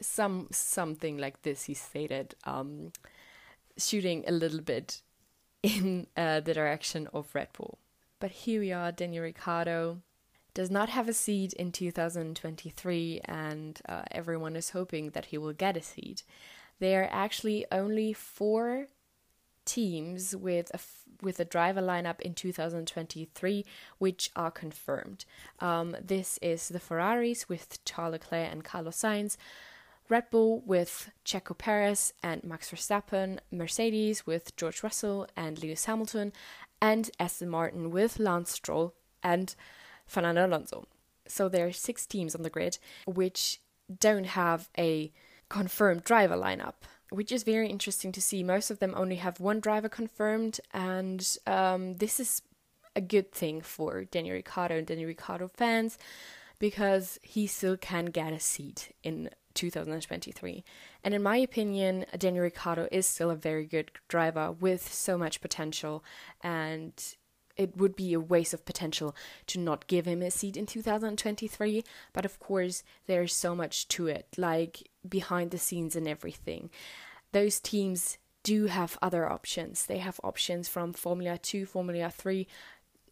Some 0.00 0.48
something 0.50 1.18
like 1.18 1.42
this 1.42 1.64
he 1.64 1.74
stated, 1.74 2.34
um, 2.44 2.92
shooting 3.76 4.24
a 4.26 4.32
little 4.32 4.60
bit 4.60 5.02
in 5.62 6.06
uh, 6.16 6.40
the 6.40 6.54
direction 6.54 7.08
of 7.12 7.34
Red 7.34 7.48
Bull. 7.52 7.78
But 8.18 8.30
here 8.30 8.60
we 8.60 8.72
are, 8.72 8.92
Daniel 8.92 9.24
Ricciardo 9.24 9.98
does 10.52 10.70
not 10.70 10.88
have 10.88 11.08
a 11.08 11.12
seat 11.12 11.52
in 11.54 11.72
2023, 11.72 13.20
and 13.24 13.80
uh, 13.88 14.02
everyone 14.10 14.56
is 14.56 14.70
hoping 14.70 15.10
that 15.10 15.26
he 15.26 15.38
will 15.38 15.52
get 15.52 15.76
a 15.76 15.82
seat. 15.82 16.22
There 16.80 17.04
are 17.04 17.08
actually 17.12 17.66
only 17.70 18.12
four 18.12 18.88
teams 19.64 20.34
with 20.34 20.70
a 20.70 20.76
f- 20.76 21.04
with 21.22 21.38
a 21.38 21.44
driver 21.44 21.82
lineup 21.82 22.18
in 22.20 22.32
2023 22.34 23.64
which 23.98 24.30
are 24.34 24.50
confirmed. 24.50 25.26
Um, 25.60 25.94
this 26.02 26.38
is 26.40 26.68
the 26.68 26.80
Ferraris 26.80 27.48
with 27.48 27.84
Charles 27.84 28.12
Leclerc 28.12 28.50
and 28.50 28.64
Carlos 28.64 28.96
Sainz, 28.96 29.36
Red 30.10 30.28
Bull 30.30 30.60
with 30.66 31.10
Checo 31.24 31.56
Perez 31.56 32.12
and 32.22 32.42
Max 32.42 32.70
Verstappen, 32.70 33.38
Mercedes 33.52 34.26
with 34.26 34.56
George 34.56 34.82
Russell 34.82 35.28
and 35.36 35.62
Lewis 35.62 35.84
Hamilton, 35.84 36.32
and 36.82 37.10
Aston 37.20 37.48
Martin 37.48 37.90
with 37.90 38.18
Lance 38.18 38.50
Stroll 38.50 38.94
and 39.22 39.54
Fernando 40.06 40.46
Alonso. 40.46 40.88
So 41.28 41.48
there 41.48 41.66
are 41.66 41.72
six 41.72 42.06
teams 42.06 42.34
on 42.34 42.42
the 42.42 42.50
grid 42.50 42.78
which 43.06 43.60
don't 44.00 44.26
have 44.26 44.68
a 44.76 45.12
confirmed 45.48 46.02
driver 46.02 46.36
lineup, 46.36 46.74
which 47.10 47.30
is 47.30 47.44
very 47.44 47.68
interesting 47.68 48.10
to 48.12 48.20
see. 48.20 48.42
Most 48.42 48.70
of 48.70 48.80
them 48.80 48.94
only 48.96 49.16
have 49.16 49.38
one 49.38 49.60
driver 49.60 49.88
confirmed, 49.88 50.60
and 50.74 51.38
um, 51.46 51.96
this 51.96 52.18
is 52.18 52.42
a 52.96 53.00
good 53.00 53.30
thing 53.30 53.60
for 53.60 54.04
Daniel 54.04 54.34
Ricciardo 54.34 54.76
and 54.78 54.86
Daniel 54.86 55.06
Ricciardo 55.06 55.48
fans 55.48 55.98
because 56.58 57.18
he 57.22 57.46
still 57.46 57.76
can 57.76 58.06
get 58.06 58.32
a 58.32 58.40
seat 58.40 58.94
in 59.02 59.30
2023. 59.54 60.64
And 61.04 61.14
in 61.14 61.22
my 61.22 61.36
opinion, 61.36 62.06
Daniel 62.16 62.44
Ricciardo 62.44 62.88
is 62.90 63.06
still 63.06 63.30
a 63.30 63.36
very 63.36 63.66
good 63.66 63.90
driver 64.08 64.52
with 64.52 64.92
so 64.92 65.16
much 65.16 65.40
potential 65.40 66.04
and 66.42 66.92
it 67.56 67.76
would 67.76 67.94
be 67.94 68.14
a 68.14 68.20
waste 68.20 68.54
of 68.54 68.64
potential 68.64 69.14
to 69.46 69.58
not 69.58 69.86
give 69.86 70.06
him 70.06 70.22
a 70.22 70.30
seat 70.30 70.56
in 70.56 70.64
2023. 70.64 71.84
But 72.14 72.24
of 72.24 72.38
course, 72.38 72.82
there's 73.06 73.34
so 73.34 73.54
much 73.54 73.86
to 73.88 74.06
it, 74.06 74.26
like 74.38 74.88
behind 75.06 75.50
the 75.50 75.58
scenes 75.58 75.94
and 75.94 76.08
everything. 76.08 76.70
Those 77.32 77.60
teams 77.60 78.16
do 78.42 78.66
have 78.66 78.98
other 79.02 79.30
options. 79.30 79.84
They 79.84 79.98
have 79.98 80.20
options 80.24 80.68
from 80.68 80.94
Formula 80.94 81.36
2, 81.36 81.66
Formula 81.66 82.10
3 82.10 82.46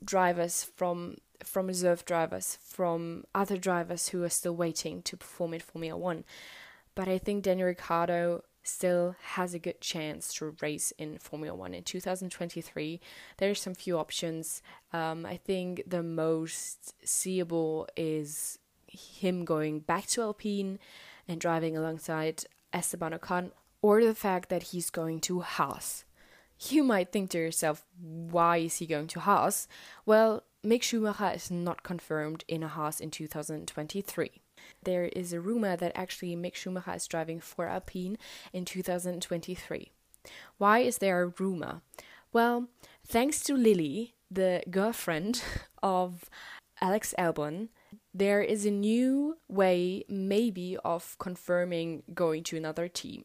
drivers, 0.05 0.65
from 0.65 1.17
from 1.43 1.69
reserve 1.69 2.05
drivers, 2.05 2.59
from 2.63 3.25
other 3.35 3.57
drivers 3.57 4.09
who 4.09 4.25
are 4.25 4.29
still 4.29 4.57
waiting 4.57 5.03
to 5.03 5.17
perform 5.17 5.55
in 5.55 5.61
Formula 5.61 5.97
1. 5.97 6.25
But 6.97 7.07
I 7.07 7.19
think 7.19 7.45
Daniel 7.45 7.69
Ricciardo 7.69 8.43
still 8.69 9.17
has 9.23 9.55
a 9.55 9.59
good 9.59 9.81
chance 9.81 10.33
to 10.35 10.55
race 10.61 10.93
in 10.99 11.19
Formula 11.19 11.57
One 11.57 11.75
in 11.75 11.83
2023. 11.83 13.01
There 13.39 13.51
are 13.51 13.55
some 13.55 13.75
few 13.75 13.99
options. 13.99 14.63
Um, 14.93 15.25
I 15.25 15.37
think 15.37 15.83
the 15.87 16.03
most 16.03 16.95
seeable 17.07 17.89
is 17.97 18.59
him 18.87 19.45
going 19.45 19.81
back 19.81 20.07
to 20.09 20.23
Alpine 20.23 20.79
and 21.27 21.41
driving 21.41 21.77
alongside 21.77 22.45
Esteban 22.73 23.13
Ocon, 23.13 23.51
or 23.81 24.03
the 24.05 24.15
fact 24.15 24.49
that 24.49 24.65
he's 24.65 24.91
going 24.91 25.21
to 25.21 25.41
Haas. 25.41 26.05
You 26.61 26.83
might 26.83 27.13
think 27.13 27.31
to 27.31 27.39
yourself, 27.39 27.87
why 28.01 28.59
is 28.59 28.79
he 28.79 28.87
going 28.87 29.07
to 29.09 29.21
Haas? 29.21 29.69
Well, 30.05 30.43
Mick 30.65 30.83
Schumacher 30.83 31.33
is 31.35 31.51
not 31.51 31.83
confirmed 31.83 32.45
in 32.49 32.63
a 32.63 32.69
Haas 32.69 33.01
in 33.01 33.11
2023 33.11 34.41
there 34.83 35.05
is 35.05 35.33
a 35.33 35.41
rumor 35.41 35.77
that 35.77 35.93
actually 35.95 36.37
Mick 36.37 36.55
Schumacher 36.55 36.95
is 36.95 37.07
driving 37.07 37.41
for 37.41 37.67
Alpine 37.67 38.19
in 38.53 38.65
2023. 38.65 39.93
Why 40.59 40.81
is 40.81 40.99
there 40.99 41.23
a 41.23 41.33
rumor? 41.39 41.83
Well, 42.33 42.69
thanks 43.07 43.41
to 43.45 43.55
Lily, 43.55 44.15
the 44.31 44.63
girlfriend 44.71 45.43
of 45.83 46.29
Alex 46.81 47.15
Albon, 47.19 47.69
there 48.15 48.43
is 48.43 48.67
a 48.67 48.71
new 48.71 49.39
way, 49.49 50.05
maybe, 50.09 50.77
of 50.85 51.17
confirming 51.19 52.03
going 52.15 52.43
to 52.45 52.57
another 52.57 52.89
team. 52.89 53.25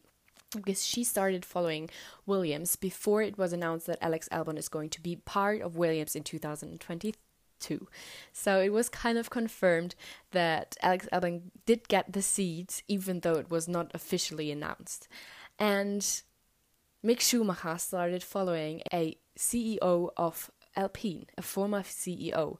Because 0.54 0.84
she 0.84 1.04
started 1.04 1.44
following 1.44 1.90
Williams 2.26 2.76
before 2.76 3.22
it 3.22 3.38
was 3.38 3.52
announced 3.52 3.86
that 3.86 3.98
Alex 4.00 4.28
Albon 4.30 4.58
is 4.58 4.68
going 4.68 4.90
to 4.90 5.00
be 5.00 5.16
part 5.16 5.60
of 5.62 5.76
Williams 5.76 6.14
in 6.14 6.22
2022. 6.22 7.88
So 8.32 8.60
it 8.60 8.72
was 8.72 8.88
kind 8.88 9.16
of 9.16 9.30
confirmed 9.30 9.94
that 10.32 10.76
Alex 10.82 11.08
Albon 11.12 11.50
did 11.66 11.88
get 11.88 12.12
the 12.12 12.22
seat, 12.22 12.82
even 12.88 13.20
though 13.20 13.34
it 13.34 13.50
was 13.50 13.68
not 13.68 13.90
officially 13.94 14.50
announced. 14.50 15.08
And 15.58 16.00
Mick 17.04 17.20
Schumacher 17.20 17.78
started 17.78 18.22
following 18.22 18.82
a 18.92 19.16
CEO 19.38 20.10
of 20.16 20.50
Alpine, 20.76 21.26
a 21.36 21.42
former 21.42 21.82
CEO. 21.82 22.58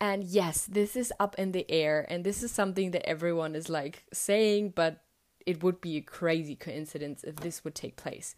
And 0.00 0.24
yes, 0.24 0.66
this 0.66 0.96
is 0.96 1.12
up 1.20 1.36
in 1.38 1.52
the 1.52 1.70
air, 1.70 2.06
and 2.08 2.24
this 2.24 2.42
is 2.42 2.50
something 2.50 2.92
that 2.92 3.08
everyone 3.08 3.54
is 3.54 3.68
like 3.68 4.04
saying, 4.12 4.72
but 4.74 5.01
it 5.46 5.62
would 5.62 5.80
be 5.80 5.96
a 5.96 6.00
crazy 6.02 6.54
coincidence 6.54 7.24
if 7.24 7.36
this 7.36 7.64
would 7.64 7.74
take 7.74 7.96
place. 7.96 8.34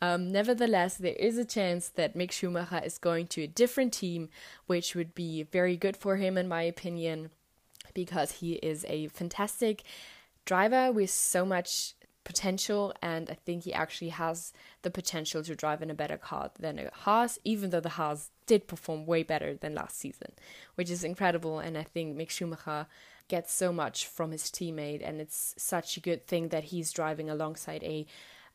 Um, 0.00 0.30
nevertheless, 0.30 0.96
there 0.96 1.14
is 1.14 1.38
a 1.38 1.44
chance 1.44 1.88
that 1.90 2.16
Mick 2.16 2.30
Schumacher 2.30 2.80
is 2.84 2.98
going 2.98 3.26
to 3.28 3.42
a 3.42 3.48
different 3.48 3.92
team, 3.92 4.28
which 4.66 4.94
would 4.94 5.14
be 5.14 5.42
very 5.42 5.76
good 5.76 5.96
for 5.96 6.16
him, 6.16 6.38
in 6.38 6.48
my 6.48 6.62
opinion, 6.62 7.30
because 7.94 8.32
he 8.32 8.54
is 8.54 8.84
a 8.88 9.08
fantastic 9.08 9.82
driver 10.44 10.92
with 10.92 11.10
so 11.10 11.44
much 11.44 11.94
potential, 12.28 12.92
and 13.00 13.30
I 13.30 13.34
think 13.34 13.64
he 13.64 13.72
actually 13.72 14.10
has 14.10 14.52
the 14.82 14.90
potential 14.90 15.42
to 15.42 15.54
drive 15.56 15.80
in 15.80 15.90
a 15.90 15.94
better 15.94 16.18
car 16.18 16.50
than 16.58 16.78
a 16.78 16.90
Haas, 16.92 17.38
even 17.42 17.70
though 17.70 17.80
the 17.80 17.88
Haas 17.90 18.30
did 18.46 18.68
perform 18.68 19.06
way 19.06 19.22
better 19.22 19.54
than 19.54 19.74
last 19.74 19.98
season, 19.98 20.32
which 20.74 20.90
is 20.90 21.04
incredible. 21.04 21.58
And 21.58 21.76
I 21.78 21.84
think 21.84 22.16
Mick 22.16 22.28
Schumacher 22.28 22.86
gets 23.28 23.52
so 23.52 23.72
much 23.72 24.06
from 24.06 24.30
his 24.32 24.44
teammate, 24.44 25.06
and 25.06 25.20
it's 25.20 25.54
such 25.56 25.96
a 25.96 26.00
good 26.00 26.26
thing 26.26 26.48
that 26.48 26.64
he's 26.64 26.92
driving 26.92 27.30
alongside 27.30 27.82
a 27.84 28.06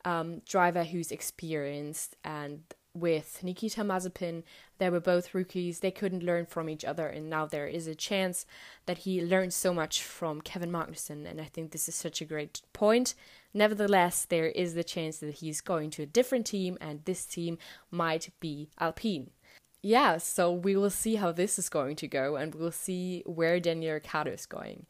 um, 0.06 0.42
driver 0.48 0.84
who's 0.84 1.12
experienced 1.12 2.16
and 2.24 2.64
with 2.96 3.40
Nikita 3.42 3.82
Mazepin, 3.82 4.44
they 4.78 4.90
were 4.90 5.00
both 5.00 5.34
rookies. 5.34 5.80
They 5.80 5.92
couldn't 5.92 6.24
learn 6.24 6.46
from 6.46 6.70
each 6.70 6.86
other, 6.86 7.08
and 7.08 7.30
now 7.30 7.46
there 7.46 7.68
is 7.68 7.88
a 7.88 7.96
chance 7.96 8.46
that 8.86 9.00
he 9.00 9.24
learned 9.24 9.54
so 9.54 9.74
much 9.74 10.04
from 10.04 10.42
Kevin 10.42 10.72
Magnussen, 10.72 11.26
and 11.26 11.42
I 11.42 11.46
think 11.46 11.72
this 11.72 11.90
is 11.90 11.96
such 11.96 12.22
a 12.22 12.26
great 12.26 12.62
point. 12.72 13.16
Nevertheless, 13.54 14.26
there 14.26 14.48
is 14.48 14.76
the 14.76 14.84
chance 14.84 15.18
that 15.18 15.36
he's 15.36 15.62
going 15.62 15.90
to 15.92 16.04
a 16.04 16.08
different 16.08 16.46
team, 16.46 16.78
and 16.80 17.04
this 17.06 17.26
team 17.26 17.58
might 17.90 18.30
be 18.40 18.70
Alpine. 18.80 19.32
Yeah, 19.84 20.18
so 20.18 20.52
we 20.52 20.76
will 20.76 20.90
see 20.90 21.16
how 21.16 21.32
this 21.32 21.60
is 21.60 21.70
going 21.70 21.98
to 21.98 22.08
go, 22.08 22.38
and 22.38 22.56
we'll 22.56 22.72
see 22.72 23.22
where 23.26 23.60
Daniel 23.60 23.94
Ricciardo 23.94 24.32
is 24.32 24.46
going 24.46 24.88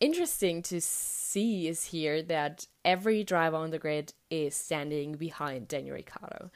interesting 0.00 0.62
to 0.62 0.80
see 0.80 1.68
is 1.68 1.86
here 1.86 2.22
that 2.22 2.66
every 2.84 3.24
driver 3.24 3.56
on 3.56 3.70
the 3.70 3.78
grid 3.78 4.12
is 4.30 4.54
standing 4.54 5.14
behind 5.14 5.68
Daniel 5.68 5.96
Ricciardo. 5.96 6.50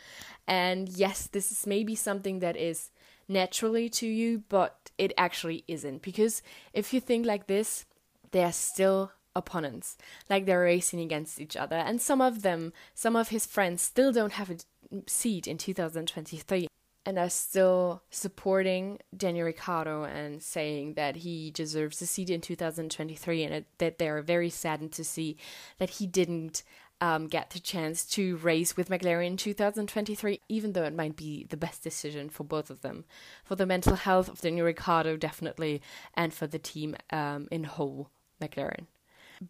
And 0.46 0.88
yes, 0.88 1.26
this 1.26 1.50
is 1.50 1.66
maybe 1.66 1.94
something 1.94 2.38
that 2.40 2.56
is 2.56 2.90
naturally 3.28 3.88
to 3.90 4.06
you, 4.06 4.42
but 4.48 4.90
it 4.98 5.12
actually 5.16 5.64
isn't. 5.68 6.02
Because 6.02 6.42
if 6.72 6.92
you 6.92 7.00
think 7.00 7.26
like 7.26 7.46
this, 7.46 7.86
they 8.30 8.44
are 8.44 8.52
still 8.52 9.12
opponents. 9.34 9.96
Like 10.28 10.46
they're 10.46 10.62
racing 10.62 11.00
against 11.00 11.40
each 11.40 11.56
other. 11.56 11.76
And 11.76 12.00
some 12.00 12.20
of 12.20 12.42
them, 12.42 12.72
some 12.94 13.16
of 13.16 13.28
his 13.28 13.46
friends, 13.46 13.82
still 13.82 14.12
don't 14.12 14.32
have 14.32 14.50
a 14.50 14.58
seat 15.06 15.46
in 15.46 15.58
2023 15.58 16.68
and 17.04 17.18
are 17.18 17.30
still 17.30 18.02
supporting 18.10 18.98
Daniel 19.16 19.46
Ricciardo 19.46 20.04
and 20.04 20.42
saying 20.42 20.94
that 20.94 21.16
he 21.16 21.50
deserves 21.50 22.00
a 22.00 22.06
seat 22.06 22.30
in 22.30 22.40
2023 22.40 23.44
and 23.44 23.64
that 23.78 23.98
they're 23.98 24.22
very 24.22 24.50
saddened 24.50 24.92
to 24.92 25.04
see 25.04 25.36
that 25.78 25.90
he 25.90 26.06
didn't 26.06 26.62
um, 27.00 27.26
get 27.26 27.50
the 27.50 27.58
chance 27.58 28.04
to 28.04 28.36
race 28.36 28.76
with 28.76 28.88
McLaren 28.88 29.26
in 29.26 29.36
2023, 29.36 30.40
even 30.48 30.72
though 30.72 30.84
it 30.84 30.94
might 30.94 31.16
be 31.16 31.44
the 31.50 31.56
best 31.56 31.82
decision 31.82 32.28
for 32.28 32.44
both 32.44 32.70
of 32.70 32.82
them. 32.82 33.04
For 33.44 33.56
the 33.56 33.66
mental 33.66 33.96
health 33.96 34.28
of 34.28 34.40
Daniel 34.40 34.66
Ricciardo, 34.66 35.16
definitely, 35.16 35.82
and 36.14 36.32
for 36.32 36.46
the 36.46 36.60
team 36.60 36.94
um, 37.10 37.48
in 37.50 37.64
whole, 37.64 38.08
McLaren. 38.40 38.86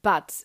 But 0.02 0.44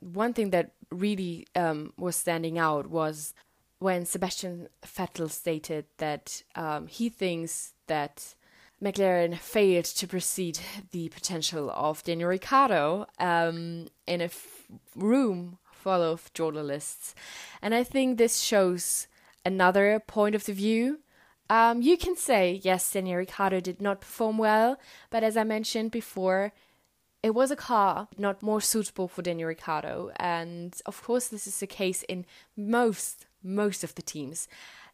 one 0.00 0.32
thing 0.32 0.50
that 0.50 0.72
really 0.90 1.46
um, 1.54 1.92
was 1.96 2.16
standing 2.16 2.58
out 2.58 2.88
was 2.88 3.34
when 3.78 4.04
Sebastian 4.04 4.68
Vettel 4.82 5.30
stated 5.30 5.86
that 5.98 6.42
um, 6.54 6.86
he 6.86 7.08
thinks 7.08 7.74
that 7.86 8.34
McLaren 8.82 9.36
failed 9.36 9.84
to 9.84 10.06
precede 10.06 10.60
the 10.92 11.08
potential 11.08 11.70
of 11.70 12.02
Daniel 12.04 12.28
Ricciardo 12.28 13.06
um, 13.18 13.88
in 14.06 14.20
a 14.20 14.24
f- 14.24 14.66
room 14.94 15.58
full 15.72 16.02
of 16.02 16.32
journalists. 16.32 17.14
And 17.62 17.74
I 17.74 17.84
think 17.84 18.18
this 18.18 18.40
shows 18.40 19.08
another 19.44 20.00
point 20.00 20.34
of 20.34 20.44
the 20.44 20.52
view. 20.52 21.00
Um, 21.50 21.80
you 21.82 21.96
can 21.96 22.16
say, 22.16 22.60
yes, 22.62 22.92
Daniel 22.92 23.16
Ricciardo 23.16 23.60
did 23.60 23.80
not 23.80 24.00
perform 24.00 24.38
well, 24.38 24.78
but 25.10 25.24
as 25.24 25.36
I 25.36 25.44
mentioned 25.44 25.90
before, 25.90 26.52
it 27.22 27.34
was 27.34 27.50
a 27.50 27.56
car 27.56 28.08
not 28.16 28.42
more 28.42 28.60
suitable 28.60 29.08
for 29.08 29.22
Daniel 29.22 29.48
Ricciardo. 29.48 30.12
And 30.16 30.80
of 30.86 31.02
course, 31.02 31.28
this 31.28 31.46
is 31.46 31.58
the 31.58 31.66
case 31.66 32.02
in 32.04 32.26
most, 32.56 33.26
most 33.42 33.84
of 33.84 33.94
the 33.94 34.02
teams, 34.02 34.48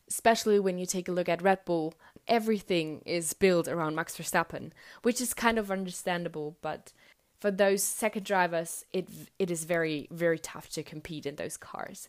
especially 0.08 0.58
when 0.58 0.78
you 0.78 0.86
take 0.86 1.08
a 1.08 1.12
look 1.12 1.28
at 1.28 1.42
Red 1.42 1.64
Bull. 1.64 1.94
Everything 2.26 3.02
is 3.04 3.32
built 3.32 3.68
around 3.68 3.94
Max 3.94 4.16
Verstappen, 4.16 4.70
which 5.02 5.20
is 5.20 5.34
kind 5.34 5.58
of 5.58 5.70
understandable, 5.70 6.56
but 6.62 6.92
for 7.40 7.50
those 7.50 7.82
second 7.82 8.24
drivers, 8.24 8.86
it 8.92 9.08
it 9.38 9.50
is 9.50 9.64
very 9.64 10.08
very 10.10 10.38
tough 10.38 10.70
to 10.70 10.82
compete 10.82 11.26
in 11.26 11.36
those 11.36 11.56
cars. 11.56 12.08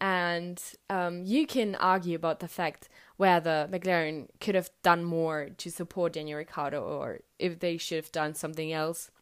And 0.00 0.60
um, 0.90 1.22
you 1.24 1.46
can 1.46 1.76
argue 1.76 2.16
about 2.16 2.40
the 2.40 2.48
fact 2.48 2.88
whether 3.16 3.68
McLaren 3.70 4.26
could 4.40 4.56
have 4.56 4.70
done 4.82 5.04
more 5.04 5.50
to 5.58 5.70
support 5.70 6.14
Daniel 6.14 6.38
Ricciardo 6.38 6.82
or 6.82 7.20
if 7.38 7.60
they 7.60 7.76
should 7.76 7.98
have 7.98 8.10
done 8.10 8.34
something 8.34 8.72
else. 8.72 9.12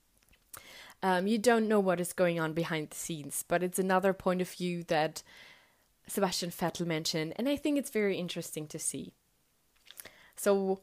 Um, 1.02 1.26
you 1.26 1.36
don't 1.36 1.68
know 1.68 1.80
what 1.80 2.00
is 2.00 2.14
going 2.14 2.40
on 2.40 2.54
behind 2.54 2.88
the 2.88 2.96
scenes, 2.96 3.44
but 3.46 3.62
it's 3.62 3.78
another 3.78 4.14
point 4.14 4.40
of 4.40 4.48
view 4.48 4.82
that 4.84 5.22
Sebastian 6.10 6.50
Vettel 6.50 6.86
mentioned, 6.86 7.34
and 7.36 7.48
I 7.48 7.56
think 7.56 7.78
it's 7.78 7.90
very 7.90 8.18
interesting 8.18 8.66
to 8.68 8.78
see. 8.78 9.12
So, 10.34 10.80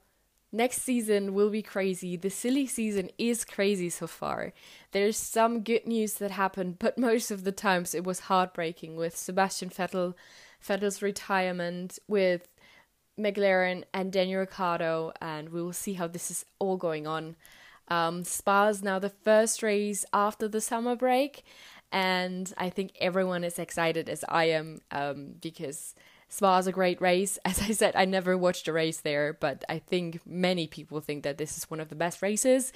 next 0.52 0.84
season 0.84 1.34
will 1.34 1.50
be 1.50 1.62
crazy. 1.62 2.16
The 2.16 2.30
silly 2.30 2.66
season 2.66 3.10
is 3.18 3.44
crazy 3.44 3.90
so 3.90 4.08
far. 4.08 4.54
There's 4.92 5.18
some 5.18 5.64
good 5.64 5.86
news 5.86 6.14
that 6.16 6.32
happened, 6.32 6.80
but 6.80 6.98
most 7.10 7.30
of 7.30 7.44
the 7.44 7.52
times 7.52 7.94
it 7.94 8.06
was 8.06 8.22
heartbreaking 8.22 8.96
with 8.96 9.18
Sebastian 9.18 9.70
Vettel, 9.70 10.14
Vettel's 10.66 11.02
retirement, 11.02 12.00
with 12.08 12.48
McLaren 13.20 13.84
and 13.94 14.14
Daniel 14.14 14.40
Ricciardo, 14.40 15.12
and 15.20 15.50
we 15.50 15.62
will 15.62 15.74
see 15.74 15.94
how 15.94 16.08
this 16.08 16.32
is 16.32 16.46
all 16.60 16.78
going 16.78 17.06
on. 17.06 17.36
Um, 17.90 18.24
Spa 18.24 18.68
is 18.68 18.84
now 18.84 19.00
the 19.00 19.10
first 19.10 19.64
race 19.64 20.06
after 20.14 20.48
the 20.48 20.62
summer 20.62 20.96
break, 20.96 21.44
and 21.92 22.54
I 22.58 22.70
think 22.70 22.92
everyone 23.00 23.44
is 23.44 23.60
excited 23.60 24.10
as 24.10 24.24
I 24.28 24.46
am 24.46 24.82
um, 24.92 25.36
because 25.42 25.96
Spa 26.30 26.58
is 26.58 26.68
a 26.68 26.72
great 26.72 27.00
race. 27.02 27.40
As 27.46 27.62
I 27.62 27.72
said, 27.72 27.96
I 27.96 28.06
never 28.06 28.38
watched 28.38 28.68
a 28.68 28.74
race 28.74 29.00
there, 29.00 29.34
but 29.34 29.64
I 29.70 29.80
think 29.80 30.20
many 30.26 30.68
people 30.68 31.00
think 31.00 31.24
that 31.24 31.38
this 31.38 31.58
is 31.58 31.70
one 31.70 31.80
of 31.80 31.90
the 31.90 31.96
best 31.96 32.22
races. 32.22 32.74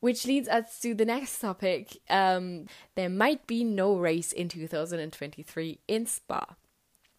Which 0.00 0.26
leads 0.26 0.48
us 0.48 0.80
to 0.80 0.94
the 0.94 1.06
next 1.06 1.38
topic. 1.38 1.96
Um, 2.10 2.66
there 2.94 3.08
might 3.08 3.46
be 3.46 3.64
no 3.64 3.96
race 3.96 4.32
in 4.32 4.48
2023 4.48 5.78
in 5.88 6.04
Spa 6.04 6.56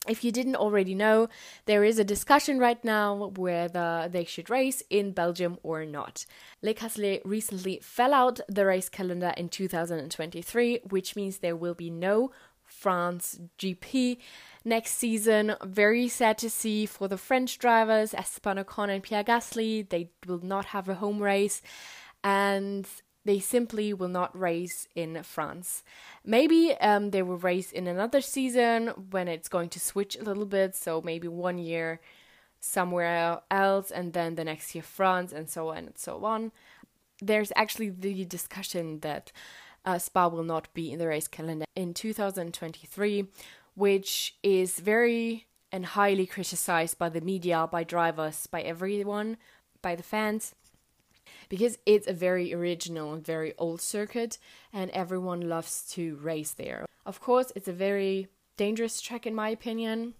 if 0.07 0.23
you 0.23 0.31
didn't 0.31 0.55
already 0.55 0.95
know, 0.95 1.27
there 1.65 1.83
is 1.83 1.99
a 1.99 2.03
discussion 2.03 2.59
right 2.59 2.83
now 2.83 3.31
whether 3.35 4.07
they 4.11 4.25
should 4.25 4.49
race 4.49 4.83
in 4.89 5.11
Belgium 5.11 5.57
or 5.63 5.85
not. 5.85 6.25
Le 6.61 6.73
Castellet 6.73 7.21
recently 7.25 7.79
fell 7.81 8.13
out 8.13 8.39
the 8.47 8.65
race 8.65 8.89
calendar 8.89 9.33
in 9.37 9.49
2023, 9.49 10.79
which 10.89 11.15
means 11.15 11.37
there 11.37 11.55
will 11.55 11.75
be 11.75 11.89
no 11.89 12.31
France 12.65 13.39
GP 13.59 14.17
next 14.63 14.95
season. 14.95 15.55
Very 15.63 16.07
sad 16.07 16.37
to 16.39 16.49
see 16.49 16.85
for 16.85 17.07
the 17.07 17.17
French 17.17 17.59
drivers, 17.59 18.13
Esteban 18.13 18.57
Ocon 18.57 18.89
and 18.89 19.03
Pierre 19.03 19.23
Gasly. 19.23 19.87
They 19.87 20.09
will 20.25 20.43
not 20.43 20.65
have 20.65 20.89
a 20.89 20.95
home 20.95 21.21
race. 21.21 21.61
And 22.23 22.87
they 23.25 23.39
simply 23.39 23.91
will 23.91 24.07
not 24.07 24.39
race 24.39 24.87
in 24.95 25.21
France. 25.23 25.83
Maybe 26.23 26.75
um, 26.79 27.09
they 27.09 27.23
will 27.23 27.37
race 27.37 27.71
in 27.71 27.87
another 27.87 28.21
season 28.21 28.89
when 29.09 29.27
it's 29.27 29.49
going 29.49 29.69
to 29.69 29.79
switch 29.79 30.15
a 30.15 30.23
little 30.23 30.45
bit. 30.45 30.75
So 30.75 31.01
maybe 31.01 31.27
one 31.27 31.57
year 31.57 31.99
somewhere 32.59 33.41
else, 33.51 33.91
and 33.91 34.13
then 34.13 34.35
the 34.35 34.43
next 34.43 34.73
year 34.73 34.83
France, 34.83 35.33
and 35.33 35.49
so 35.49 35.69
on 35.69 35.77
and 35.77 35.97
so 35.97 36.23
on. 36.23 36.51
There's 37.21 37.51
actually 37.55 37.89
the 37.89 38.25
discussion 38.25 38.99
that 38.99 39.31
uh, 39.85 39.99
Spa 39.99 40.27
will 40.27 40.43
not 40.43 40.73
be 40.73 40.91
in 40.91 40.99
the 40.99 41.07
race 41.07 41.27
calendar 41.27 41.65
in 41.75 41.93
2023, 41.93 43.27
which 43.75 44.35
is 44.43 44.79
very 44.79 45.45
and 45.71 45.85
highly 45.85 46.25
criticized 46.25 46.97
by 46.97 47.09
the 47.09 47.21
media, 47.21 47.67
by 47.69 47.83
drivers, 47.83 48.47
by 48.47 48.61
everyone, 48.61 49.37
by 49.81 49.95
the 49.95 50.03
fans 50.03 50.55
because 51.49 51.77
it's 51.85 52.07
a 52.07 52.13
very 52.13 52.53
original 52.53 53.13
and 53.13 53.25
very 53.25 53.53
old 53.57 53.81
circuit 53.81 54.37
and 54.73 54.91
everyone 54.91 55.49
loves 55.49 55.85
to 55.91 56.15
race 56.17 56.51
there. 56.51 56.85
Of 57.05 57.19
course, 57.19 57.51
it's 57.55 57.67
a 57.67 57.73
very 57.73 58.27
dangerous 58.57 59.01
track 59.01 59.25
in 59.25 59.35
my 59.35 59.49
opinion, 59.49 60.13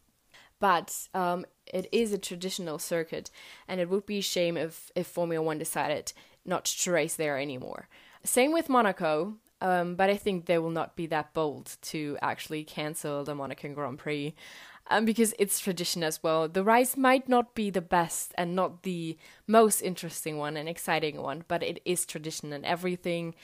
but 0.59 1.07
um, 1.13 1.45
it 1.65 1.87
is 1.91 2.13
a 2.13 2.17
traditional 2.17 2.79
circuit 2.79 3.31
and 3.67 3.79
it 3.79 3.89
would 3.89 4.05
be 4.05 4.19
a 4.19 4.23
shame 4.23 4.57
if, 4.57 4.91
if 4.95 5.07
Formula 5.07 5.43
One 5.43 5.57
decided 5.57 6.13
not 6.45 6.65
to 6.65 6.91
race 6.91 7.15
there 7.15 7.37
anymore. 7.39 7.87
Same 8.23 8.51
with 8.51 8.69
Monaco, 8.69 9.35
um, 9.61 9.95
but 9.95 10.09
I 10.09 10.17
think 10.17 10.45
they 10.45 10.57
will 10.57 10.69
not 10.69 10.95
be 10.95 11.07
that 11.07 11.33
bold 11.33 11.77
to 11.83 12.17
actually 12.21 12.63
cancel 12.63 13.23
the 13.23 13.35
Monaco 13.35 13.73
Grand 13.73 13.97
Prix 13.97 14.35
um, 14.87 15.05
because 15.05 15.33
it's 15.39 15.59
tradition 15.59 16.03
as 16.03 16.21
well. 16.21 16.47
The 16.47 16.63
rice 16.63 16.95
might 16.95 17.27
not 17.27 17.55
be 17.55 17.69
the 17.69 17.81
best 17.81 18.33
and 18.37 18.55
not 18.55 18.83
the 18.83 19.17
most 19.47 19.81
interesting 19.81 20.37
one 20.37 20.57
and 20.57 20.69
exciting 20.69 21.21
one, 21.21 21.43
but 21.47 21.63
it 21.63 21.81
is 21.85 22.05
tradition, 22.05 22.53
and 22.53 22.65
everything 22.65 23.35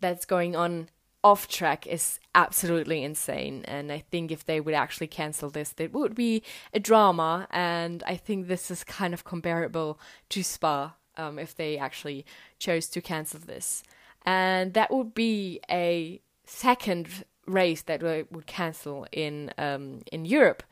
that's 0.00 0.24
going 0.24 0.56
on 0.56 0.88
off 1.24 1.46
track 1.46 1.86
is 1.86 2.18
absolutely 2.34 3.04
insane. 3.04 3.64
And 3.66 3.92
I 3.92 4.00
think 4.00 4.30
if 4.30 4.44
they 4.44 4.60
would 4.60 4.74
actually 4.74 5.06
cancel 5.06 5.50
this, 5.50 5.74
it 5.78 5.92
would 5.92 6.14
be 6.14 6.42
a 6.74 6.80
drama. 6.80 7.46
And 7.50 8.02
I 8.06 8.16
think 8.16 8.48
this 8.48 8.70
is 8.70 8.82
kind 8.84 9.14
of 9.14 9.24
comparable 9.24 10.00
to 10.30 10.42
Spa 10.42 10.94
um, 11.16 11.38
if 11.38 11.54
they 11.54 11.78
actually 11.78 12.26
chose 12.58 12.88
to 12.88 13.00
cancel 13.00 13.40
this. 13.40 13.82
And 14.24 14.74
that 14.74 14.90
would 14.90 15.14
be 15.14 15.60
a 15.70 16.20
second 16.44 17.24
race 17.46 17.82
that 17.82 18.02
would 18.02 18.46
cancel 18.46 19.06
in 19.12 19.52
um, 19.58 20.00
in 20.10 20.24
Europe. 20.24 20.62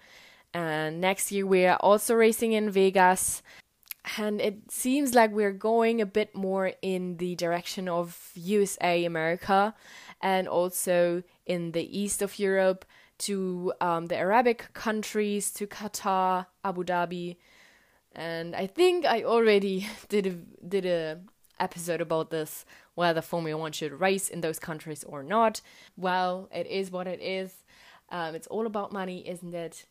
And 0.52 1.00
next 1.00 1.30
year 1.30 1.46
we 1.46 1.66
are 1.66 1.76
also 1.76 2.14
racing 2.14 2.52
in 2.52 2.70
Vegas. 2.70 3.42
And 4.16 4.40
it 4.40 4.70
seems 4.70 5.14
like 5.14 5.30
we're 5.30 5.52
going 5.52 6.00
a 6.00 6.06
bit 6.06 6.34
more 6.34 6.72
in 6.80 7.18
the 7.18 7.34
direction 7.34 7.88
of 7.88 8.30
USA, 8.34 9.04
America, 9.04 9.74
and 10.22 10.48
also 10.48 11.22
in 11.44 11.72
the 11.72 11.98
east 11.98 12.22
of 12.22 12.38
Europe 12.38 12.84
to 13.18 13.74
um, 13.80 14.06
the 14.06 14.16
Arabic 14.16 14.72
countries, 14.72 15.50
to 15.52 15.66
Qatar, 15.66 16.46
Abu 16.64 16.82
Dhabi. 16.82 17.36
And 18.12 18.56
I 18.56 18.66
think 18.66 19.04
I 19.04 19.22
already 19.22 19.86
did 20.08 20.26
a, 20.26 20.30
did 20.66 20.86
a 20.86 21.20
episode 21.60 22.00
about 22.00 22.30
this 22.30 22.64
whether 23.00 23.22
Formula 23.22 23.58
One 23.58 23.72
should 23.72 23.98
race 23.98 24.28
in 24.28 24.42
those 24.42 24.58
countries 24.58 25.04
or 25.04 25.22
not. 25.22 25.62
Well, 25.96 26.50
it 26.54 26.66
is 26.66 26.90
what 26.90 27.06
it 27.06 27.20
is. 27.22 27.64
Um, 28.10 28.34
it's 28.34 28.46
all 28.48 28.66
about 28.66 28.92
money, 28.92 29.26
isn't 29.26 29.54
it? 29.54 29.86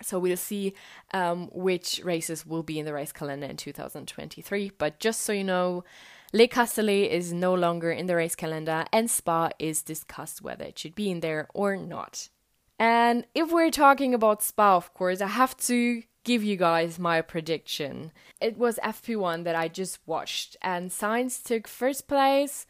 So 0.00 0.18
we'll 0.18 0.38
see 0.38 0.72
um, 1.12 1.50
which 1.52 2.00
races 2.02 2.46
will 2.46 2.62
be 2.62 2.78
in 2.78 2.86
the 2.86 2.94
race 2.94 3.12
calendar 3.12 3.46
in 3.46 3.58
2023. 3.58 4.72
But 4.78 4.98
just 4.98 5.20
so 5.20 5.32
you 5.34 5.44
know, 5.44 5.84
Le 6.32 6.48
Castellet 6.48 7.10
is 7.10 7.34
no 7.34 7.52
longer 7.52 7.92
in 7.92 8.06
the 8.06 8.16
race 8.16 8.34
calendar, 8.34 8.86
and 8.94 9.10
Spa 9.10 9.50
is 9.58 9.82
discussed 9.82 10.40
whether 10.40 10.64
it 10.64 10.78
should 10.78 10.94
be 10.94 11.10
in 11.10 11.20
there 11.20 11.48
or 11.52 11.76
not. 11.76 12.30
And 12.78 13.26
if 13.34 13.52
we're 13.52 13.70
talking 13.70 14.14
about 14.14 14.42
Spa, 14.42 14.76
of 14.76 14.94
course, 14.94 15.20
I 15.20 15.28
have 15.28 15.54
to 15.68 16.02
give 16.24 16.44
you 16.44 16.56
guys 16.56 16.98
my 16.98 17.20
prediction. 17.20 18.12
It 18.40 18.56
was 18.56 18.78
FP1 18.82 19.44
that 19.44 19.54
I 19.54 19.68
just 19.68 19.98
watched, 20.06 20.56
and 20.62 20.90
Sainz 20.90 21.42
took 21.42 21.66
first 21.66 22.08
place, 22.08 22.66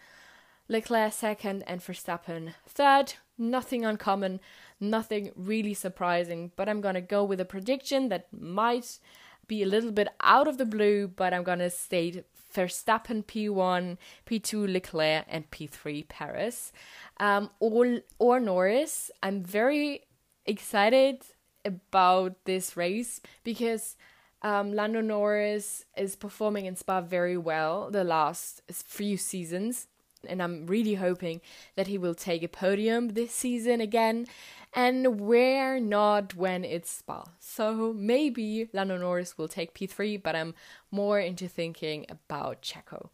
Leclerc 0.69 1.13
second, 1.13 1.65
and 1.67 1.81
Verstappen 1.81 2.55
third. 2.67 3.15
Nothing 3.37 3.85
uncommon, 3.85 4.41
nothing 4.81 5.33
really 5.37 5.75
surprising, 5.75 6.53
but 6.57 6.69
I'm 6.69 6.81
gonna 6.81 7.01
go 7.01 7.25
with 7.25 7.41
a 7.41 7.45
prediction 7.45 8.09
that 8.09 8.33
might 8.33 8.99
be 9.47 9.63
a 9.63 9.67
little 9.67 9.93
bit 9.93 10.09
out 10.21 10.49
of 10.49 10.59
the 10.59 10.67
blue, 10.67 11.09
but 11.09 11.35
I'm 11.35 11.43
gonna 11.43 11.71
state 11.71 12.25
Verstappen 12.55 13.25
P1, 13.25 13.97
P2 14.27 14.73
Leclerc, 14.73 15.25
and 15.29 15.51
P3 15.51 16.07
Perez. 16.09 16.73
Um, 17.19 17.51
or, 17.61 18.01
or 18.19 18.41
Norris. 18.41 19.11
I'm 19.23 19.43
very 19.43 20.03
excited 20.45 21.23
about 21.65 22.45
this 22.45 22.77
race 22.77 23.21
because 23.45 23.97
um, 24.43 24.73
Lando 24.73 25.01
Norris 25.01 25.85
is 25.97 26.17
performing 26.17 26.67
in 26.67 26.77
Spa 26.77 27.01
very 27.01 27.37
well 27.37 27.91
the 27.91 28.05
last 28.05 28.63
few 28.71 29.17
seasons. 29.17 29.87
And 30.29 30.43
I'm 30.43 30.67
really 30.67 30.95
hoping 30.95 31.41
that 31.75 31.89
he 31.89 31.99
will 31.99 32.15
take 32.15 32.43
a 32.43 32.49
podium 32.49 33.11
this 33.11 33.33
season 33.33 33.81
again. 33.81 34.27
And 34.75 35.21
where 35.21 35.79
not 35.81 36.35
when 36.35 36.65
it's 36.65 36.91
Spa. 36.91 37.25
So 37.39 37.93
maybe 37.93 38.69
Lando 38.73 38.97
Norris 38.97 39.37
will 39.37 39.49
take 39.49 39.75
P3, 39.75 40.23
but 40.23 40.35
I'm 40.35 40.55
more 40.91 41.21
into 41.21 41.49
thinking 41.49 42.07
about 42.09 42.63
Checo. 42.63 43.11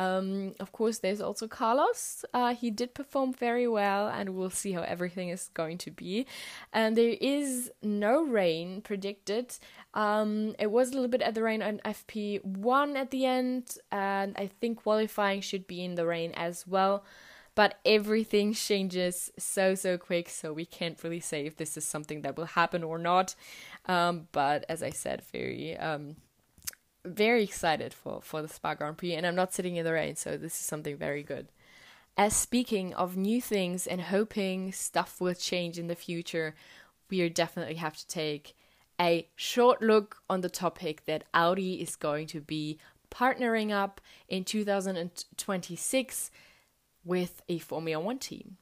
Um, 0.00 0.54
of 0.58 0.72
course, 0.72 0.98
there's 0.98 1.20
also 1.20 1.46
Carlos. 1.46 2.24
Uh, 2.32 2.54
he 2.54 2.70
did 2.70 2.94
perform 2.94 3.34
very 3.34 3.68
well, 3.68 4.08
and 4.08 4.30
we'll 4.30 4.48
see 4.48 4.72
how 4.72 4.80
everything 4.80 5.28
is 5.28 5.50
going 5.52 5.76
to 5.78 5.90
be. 5.90 6.26
And 6.72 6.96
there 6.96 7.16
is 7.20 7.70
no 7.82 8.24
rain 8.24 8.80
predicted. 8.80 9.58
Um, 9.92 10.54
it 10.58 10.70
was 10.70 10.90
a 10.90 10.94
little 10.94 11.08
bit 11.08 11.20
at 11.20 11.34
the 11.34 11.42
rain 11.42 11.60
on 11.62 11.82
FP1 11.84 12.96
at 12.96 13.10
the 13.10 13.26
end, 13.26 13.76
and 13.92 14.34
I 14.38 14.46
think 14.46 14.82
qualifying 14.82 15.42
should 15.42 15.66
be 15.66 15.84
in 15.84 15.96
the 15.96 16.06
rain 16.06 16.32
as 16.34 16.66
well. 16.66 17.04
But 17.54 17.78
everything 17.84 18.54
changes 18.54 19.30
so, 19.36 19.74
so 19.74 19.98
quick, 19.98 20.30
so 20.30 20.54
we 20.54 20.64
can't 20.64 21.02
really 21.04 21.20
say 21.20 21.44
if 21.44 21.56
this 21.56 21.76
is 21.76 21.84
something 21.84 22.22
that 22.22 22.38
will 22.38 22.46
happen 22.46 22.82
or 22.82 22.96
not. 22.96 23.34
Um, 23.84 24.28
but 24.32 24.64
as 24.66 24.82
I 24.82 24.90
said, 24.90 25.20
very 25.30 25.76
um, 25.76 26.16
very 27.04 27.42
excited 27.42 27.94
for, 27.94 28.20
for 28.22 28.42
the 28.42 28.48
Spa 28.48 28.74
Grand 28.74 28.98
Prix, 28.98 29.14
and 29.14 29.26
I'm 29.26 29.34
not 29.34 29.54
sitting 29.54 29.76
in 29.76 29.84
the 29.84 29.92
rain, 29.92 30.16
so 30.16 30.36
this 30.36 30.54
is 30.54 30.66
something 30.66 30.96
very 30.96 31.22
good. 31.22 31.48
As 32.16 32.34
speaking 32.36 32.92
of 32.94 33.16
new 33.16 33.40
things 33.40 33.86
and 33.86 34.00
hoping 34.00 34.72
stuff 34.72 35.20
will 35.20 35.34
change 35.34 35.78
in 35.78 35.86
the 35.86 35.94
future, 35.94 36.54
we 37.08 37.26
definitely 37.28 37.76
have 37.76 37.96
to 37.96 38.06
take 38.06 38.54
a 39.00 39.28
short 39.34 39.80
look 39.80 40.18
on 40.28 40.42
the 40.42 40.50
topic 40.50 41.04
that 41.06 41.24
Audi 41.32 41.80
is 41.80 41.96
going 41.96 42.26
to 42.28 42.40
be 42.40 42.78
partnering 43.10 43.72
up 43.72 44.00
in 44.28 44.44
2026 44.44 46.30
with 47.04 47.42
a 47.48 47.58
Formula 47.58 48.02
One 48.04 48.18
team. 48.18 48.56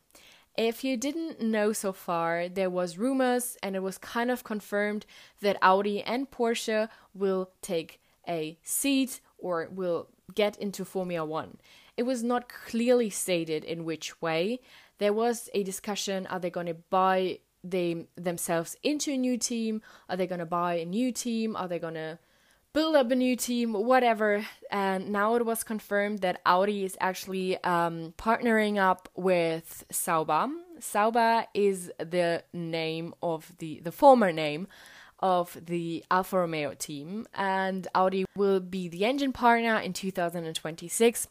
If 0.56 0.82
you 0.82 0.96
didn't 0.96 1.40
know 1.40 1.72
so 1.72 1.92
far, 1.92 2.48
there 2.48 2.70
was 2.70 2.98
rumors 2.98 3.56
and 3.62 3.76
it 3.76 3.82
was 3.82 3.98
kind 3.98 4.30
of 4.30 4.44
confirmed 4.44 5.06
that 5.40 5.58
Audi 5.62 6.02
and 6.02 6.30
Porsche 6.30 6.88
will 7.14 7.50
take 7.62 8.00
a 8.28 8.58
seat 8.62 9.20
or 9.38 9.68
will 9.72 10.08
get 10.34 10.56
into 10.58 10.84
Formula 10.84 11.24
One. 11.26 11.58
It 11.96 12.02
was 12.04 12.22
not 12.22 12.48
clearly 12.48 13.10
stated 13.10 13.64
in 13.64 13.84
which 13.84 14.20
way. 14.22 14.60
There 14.98 15.12
was 15.12 15.48
a 15.54 15.62
discussion 15.62 16.26
are 16.26 16.38
they 16.38 16.50
going 16.50 16.66
to 16.66 16.74
buy 16.74 17.40
they 17.64 18.06
themselves 18.16 18.76
into 18.82 19.12
a 19.12 19.16
new 19.16 19.36
team? 19.36 19.82
Are 20.08 20.16
they 20.16 20.26
going 20.26 20.38
to 20.38 20.46
buy 20.46 20.74
a 20.74 20.84
new 20.84 21.12
team? 21.12 21.56
Are 21.56 21.68
they 21.68 21.78
going 21.78 21.94
to 21.94 22.18
build 22.72 22.94
up 22.94 23.10
a 23.10 23.16
new 23.16 23.36
team? 23.36 23.72
Whatever. 23.72 24.46
And 24.70 25.10
now 25.10 25.34
it 25.34 25.44
was 25.44 25.64
confirmed 25.64 26.20
that 26.20 26.40
Audi 26.46 26.84
is 26.84 26.96
actually 27.00 27.62
um, 27.64 28.14
partnering 28.16 28.78
up 28.78 29.08
with 29.16 29.84
Sauber. 29.90 30.48
Sauber 30.80 31.46
is 31.54 31.90
the 31.98 32.44
name 32.52 33.14
of 33.22 33.52
the 33.58 33.80
the 33.80 33.92
former 33.92 34.30
name 34.32 34.68
of 35.20 35.56
the 35.66 36.04
Alfa 36.10 36.38
Romeo 36.38 36.74
team, 36.74 37.26
and 37.34 37.88
Audi 37.94 38.24
will 38.36 38.60
be 38.60 38.88
the 38.88 39.04
engine 39.04 39.32
partner 39.32 39.78
in 39.78 39.92
2026. 39.92 41.28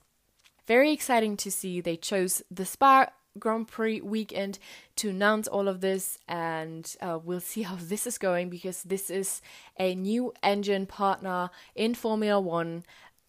Very 0.65 0.91
exciting 0.91 1.38
to 1.38 1.52
see 1.52 1.80
they 1.80 1.95
chose 1.95 2.41
the 2.52 2.65
Spa 2.65 3.08
Grand 3.39 3.67
Prix 3.67 4.02
weekend 4.02 4.60
to 4.97 5.10
announce 5.10 5.47
all 5.47 5.67
of 5.67 5.82
this, 5.82 6.17
and 6.28 6.95
uh, 7.02 7.19
we'll 7.23 7.39
see 7.39 7.62
how 7.62 7.78
this 7.80 8.06
is 8.06 8.17
going 8.17 8.50
because 8.50 8.84
this 8.84 9.10
is 9.10 9.41
a 9.80 9.95
new 9.95 10.34
engine 10.43 10.86
partner 10.86 11.50
in 11.76 11.95
Formula 11.95 12.39
One. 12.39 12.84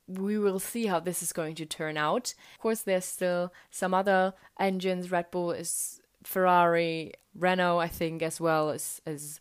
We 0.06 0.38
will 0.38 0.58
see 0.58 0.86
how 0.86 1.00
this 1.00 1.22
is 1.22 1.32
going 1.32 1.54
to 1.56 1.66
turn 1.66 1.96
out. 1.96 2.34
Of 2.54 2.60
course, 2.60 2.80
there's 2.80 3.04
still 3.04 3.52
some 3.70 3.92
other 3.92 4.32
engines. 4.58 5.10
Red 5.10 5.30
Bull 5.30 5.52
is 5.52 6.00
Ferrari, 6.24 7.12
Renault, 7.34 7.78
I 7.78 7.88
think, 7.88 8.22
as 8.22 8.40
well 8.40 8.70
as 8.70 9.00
as 9.06 9.38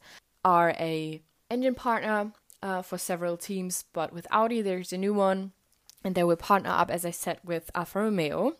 are 0.47 0.69
a 0.79 1.21
engine 1.49 1.75
partner 1.75 2.31
uh, 2.63 2.81
for 2.81 2.97
several 2.97 3.35
teams, 3.35 3.83
but 3.91 4.13
with 4.13 4.25
Audi 4.31 4.61
there's 4.61 4.93
a 4.93 4.97
new 4.97 5.13
one, 5.13 5.51
and 6.05 6.15
they 6.15 6.23
will 6.23 6.37
partner 6.37 6.69
up, 6.69 6.89
as 6.89 7.05
I 7.05 7.11
said, 7.11 7.39
with 7.43 7.69
Alfa 7.75 7.99
Romeo. 7.99 8.55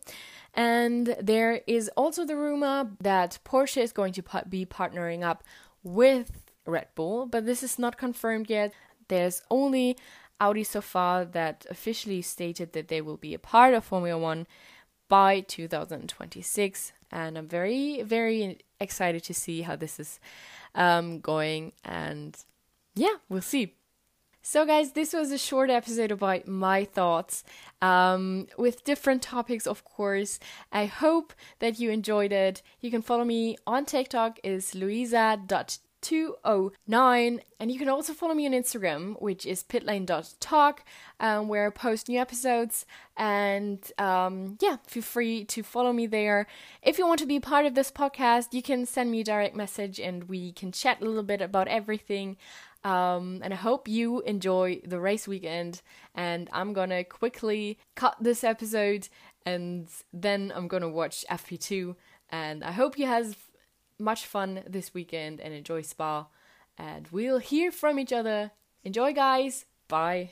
And 0.54 1.16
there 1.22 1.62
is 1.66 1.90
also 1.96 2.26
the 2.26 2.36
rumor 2.36 2.90
that 3.00 3.40
Porsche 3.46 3.82
is 3.82 3.94
going 3.94 4.12
to 4.14 4.24
be 4.50 4.66
partnering 4.66 5.24
up 5.24 5.46
with 5.82 6.44
Red 6.66 6.88
Bull, 6.94 7.26
but 7.26 7.46
this 7.46 7.64
is 7.64 7.80
not 7.80 7.98
confirmed 7.98 8.50
yet. 8.50 8.74
There's 9.08 9.42
only 9.50 9.98
Audi 10.42 10.66
so 10.66 10.82
far 10.82 11.24
that 11.24 11.66
officially 11.70 12.22
stated 12.22 12.74
that 12.74 12.90
they 12.90 13.00
will 13.00 13.16
be 13.18 13.34
a 13.34 13.40
part 13.40 13.74
of 13.74 13.86
Formula 13.86 14.20
One 14.20 14.46
by 15.08 15.40
2026, 15.40 16.92
and 17.14 17.38
I'm 17.38 17.48
very, 17.48 18.02
very 18.02 18.58
excited 18.78 19.24
to 19.24 19.34
see 19.34 19.62
how 19.62 19.78
this 19.78 20.02
is 20.02 20.20
um, 20.78 21.20
going. 21.20 21.74
And 21.84 22.38
yeah, 22.96 23.16
we'll 23.28 23.42
see. 23.42 23.74
So, 24.42 24.66
guys, 24.66 24.94
this 24.94 25.12
was 25.12 25.32
a 25.32 25.38
short 25.38 25.70
episode 25.70 26.10
about 26.10 26.48
my 26.48 26.86
thoughts 26.86 27.44
um, 27.82 28.48
with 28.58 28.86
different 28.86 29.22
topics, 29.22 29.68
of 29.68 29.84
course. 29.84 30.40
I 30.72 30.86
hope 30.86 31.34
that 31.60 31.80
you 31.80 31.92
enjoyed 31.92 32.32
it. 32.32 32.62
You 32.80 32.90
can 32.90 33.02
follow 33.02 33.26
me 33.26 33.58
on 33.68 33.84
TikTok 33.84 34.40
is 34.46 34.74
louisa.t 34.74 35.87
209 36.08 37.42
and 37.60 37.70
you 37.70 37.78
can 37.78 37.90
also 37.90 38.14
follow 38.14 38.34
me 38.34 38.46
on 38.46 38.54
instagram 38.54 39.22
which 39.22 39.46
is 39.46 39.62
pitlane.talk 39.62 40.86
um, 41.20 41.50
where 41.50 41.68
i 41.68 41.70
post 41.70 42.08
new 42.08 42.18
episodes. 42.18 42.86
And 43.18 43.80
um, 43.98 44.58
yeah 44.62 44.78
feel 44.88 45.04
free 45.04 45.44
to 45.46 45.64
follow 45.64 45.92
me 45.92 46.08
there. 46.08 46.48
If 46.82 46.98
you 46.98 47.06
want 47.06 47.20
to 47.20 47.26
be 47.26 47.42
part 47.42 47.66
of 47.66 47.76
this 47.76 47.92
podcast 47.92 48.54
you 48.54 48.62
can 48.62 48.86
send 48.86 49.12
me 49.12 49.20
a 49.20 49.26
direct 49.26 49.54
message 49.54 50.00
and 50.00 50.30
we 50.30 50.54
can 50.54 50.72
chat 50.72 51.02
a 51.02 51.06
little 51.06 51.24
bit 51.24 51.42
about 51.42 51.68
everything. 51.68 52.38
Um, 52.86 53.42
and 53.44 53.54
i 53.54 53.58
hope 53.58 53.90
you 53.90 54.22
enjoy 54.22 54.80
the 54.86 55.02
race 55.02 55.28
weekend. 55.28 55.82
And 56.16 56.50
i'm 56.54 56.72
gonna 56.72 57.04
quickly 57.04 57.80
cut 57.96 58.16
this 58.22 58.46
episode 58.46 59.10
and 59.46 59.90
then 60.14 60.54
i'm 60.56 60.70
gonna 60.70 60.90
watch 60.90 61.26
fp2 61.30 61.96
and 62.30 62.64
i 62.64 62.72
hope 62.72 62.98
you 62.98 63.08
have 63.08 63.36
much 64.00 64.26
fun 64.26 64.64
this 64.68 64.94
weekend 64.94 65.42
and 65.42 65.54
enjoy 65.54 65.82
Spa. 65.82 66.28
And 66.78 67.08
we'll 67.12 67.40
hear 67.40 67.72
from 67.72 68.00
each 68.00 68.14
other. 68.14 68.52
Enjoy, 68.84 69.14
guys. 69.14 69.66
Bye. 69.88 70.32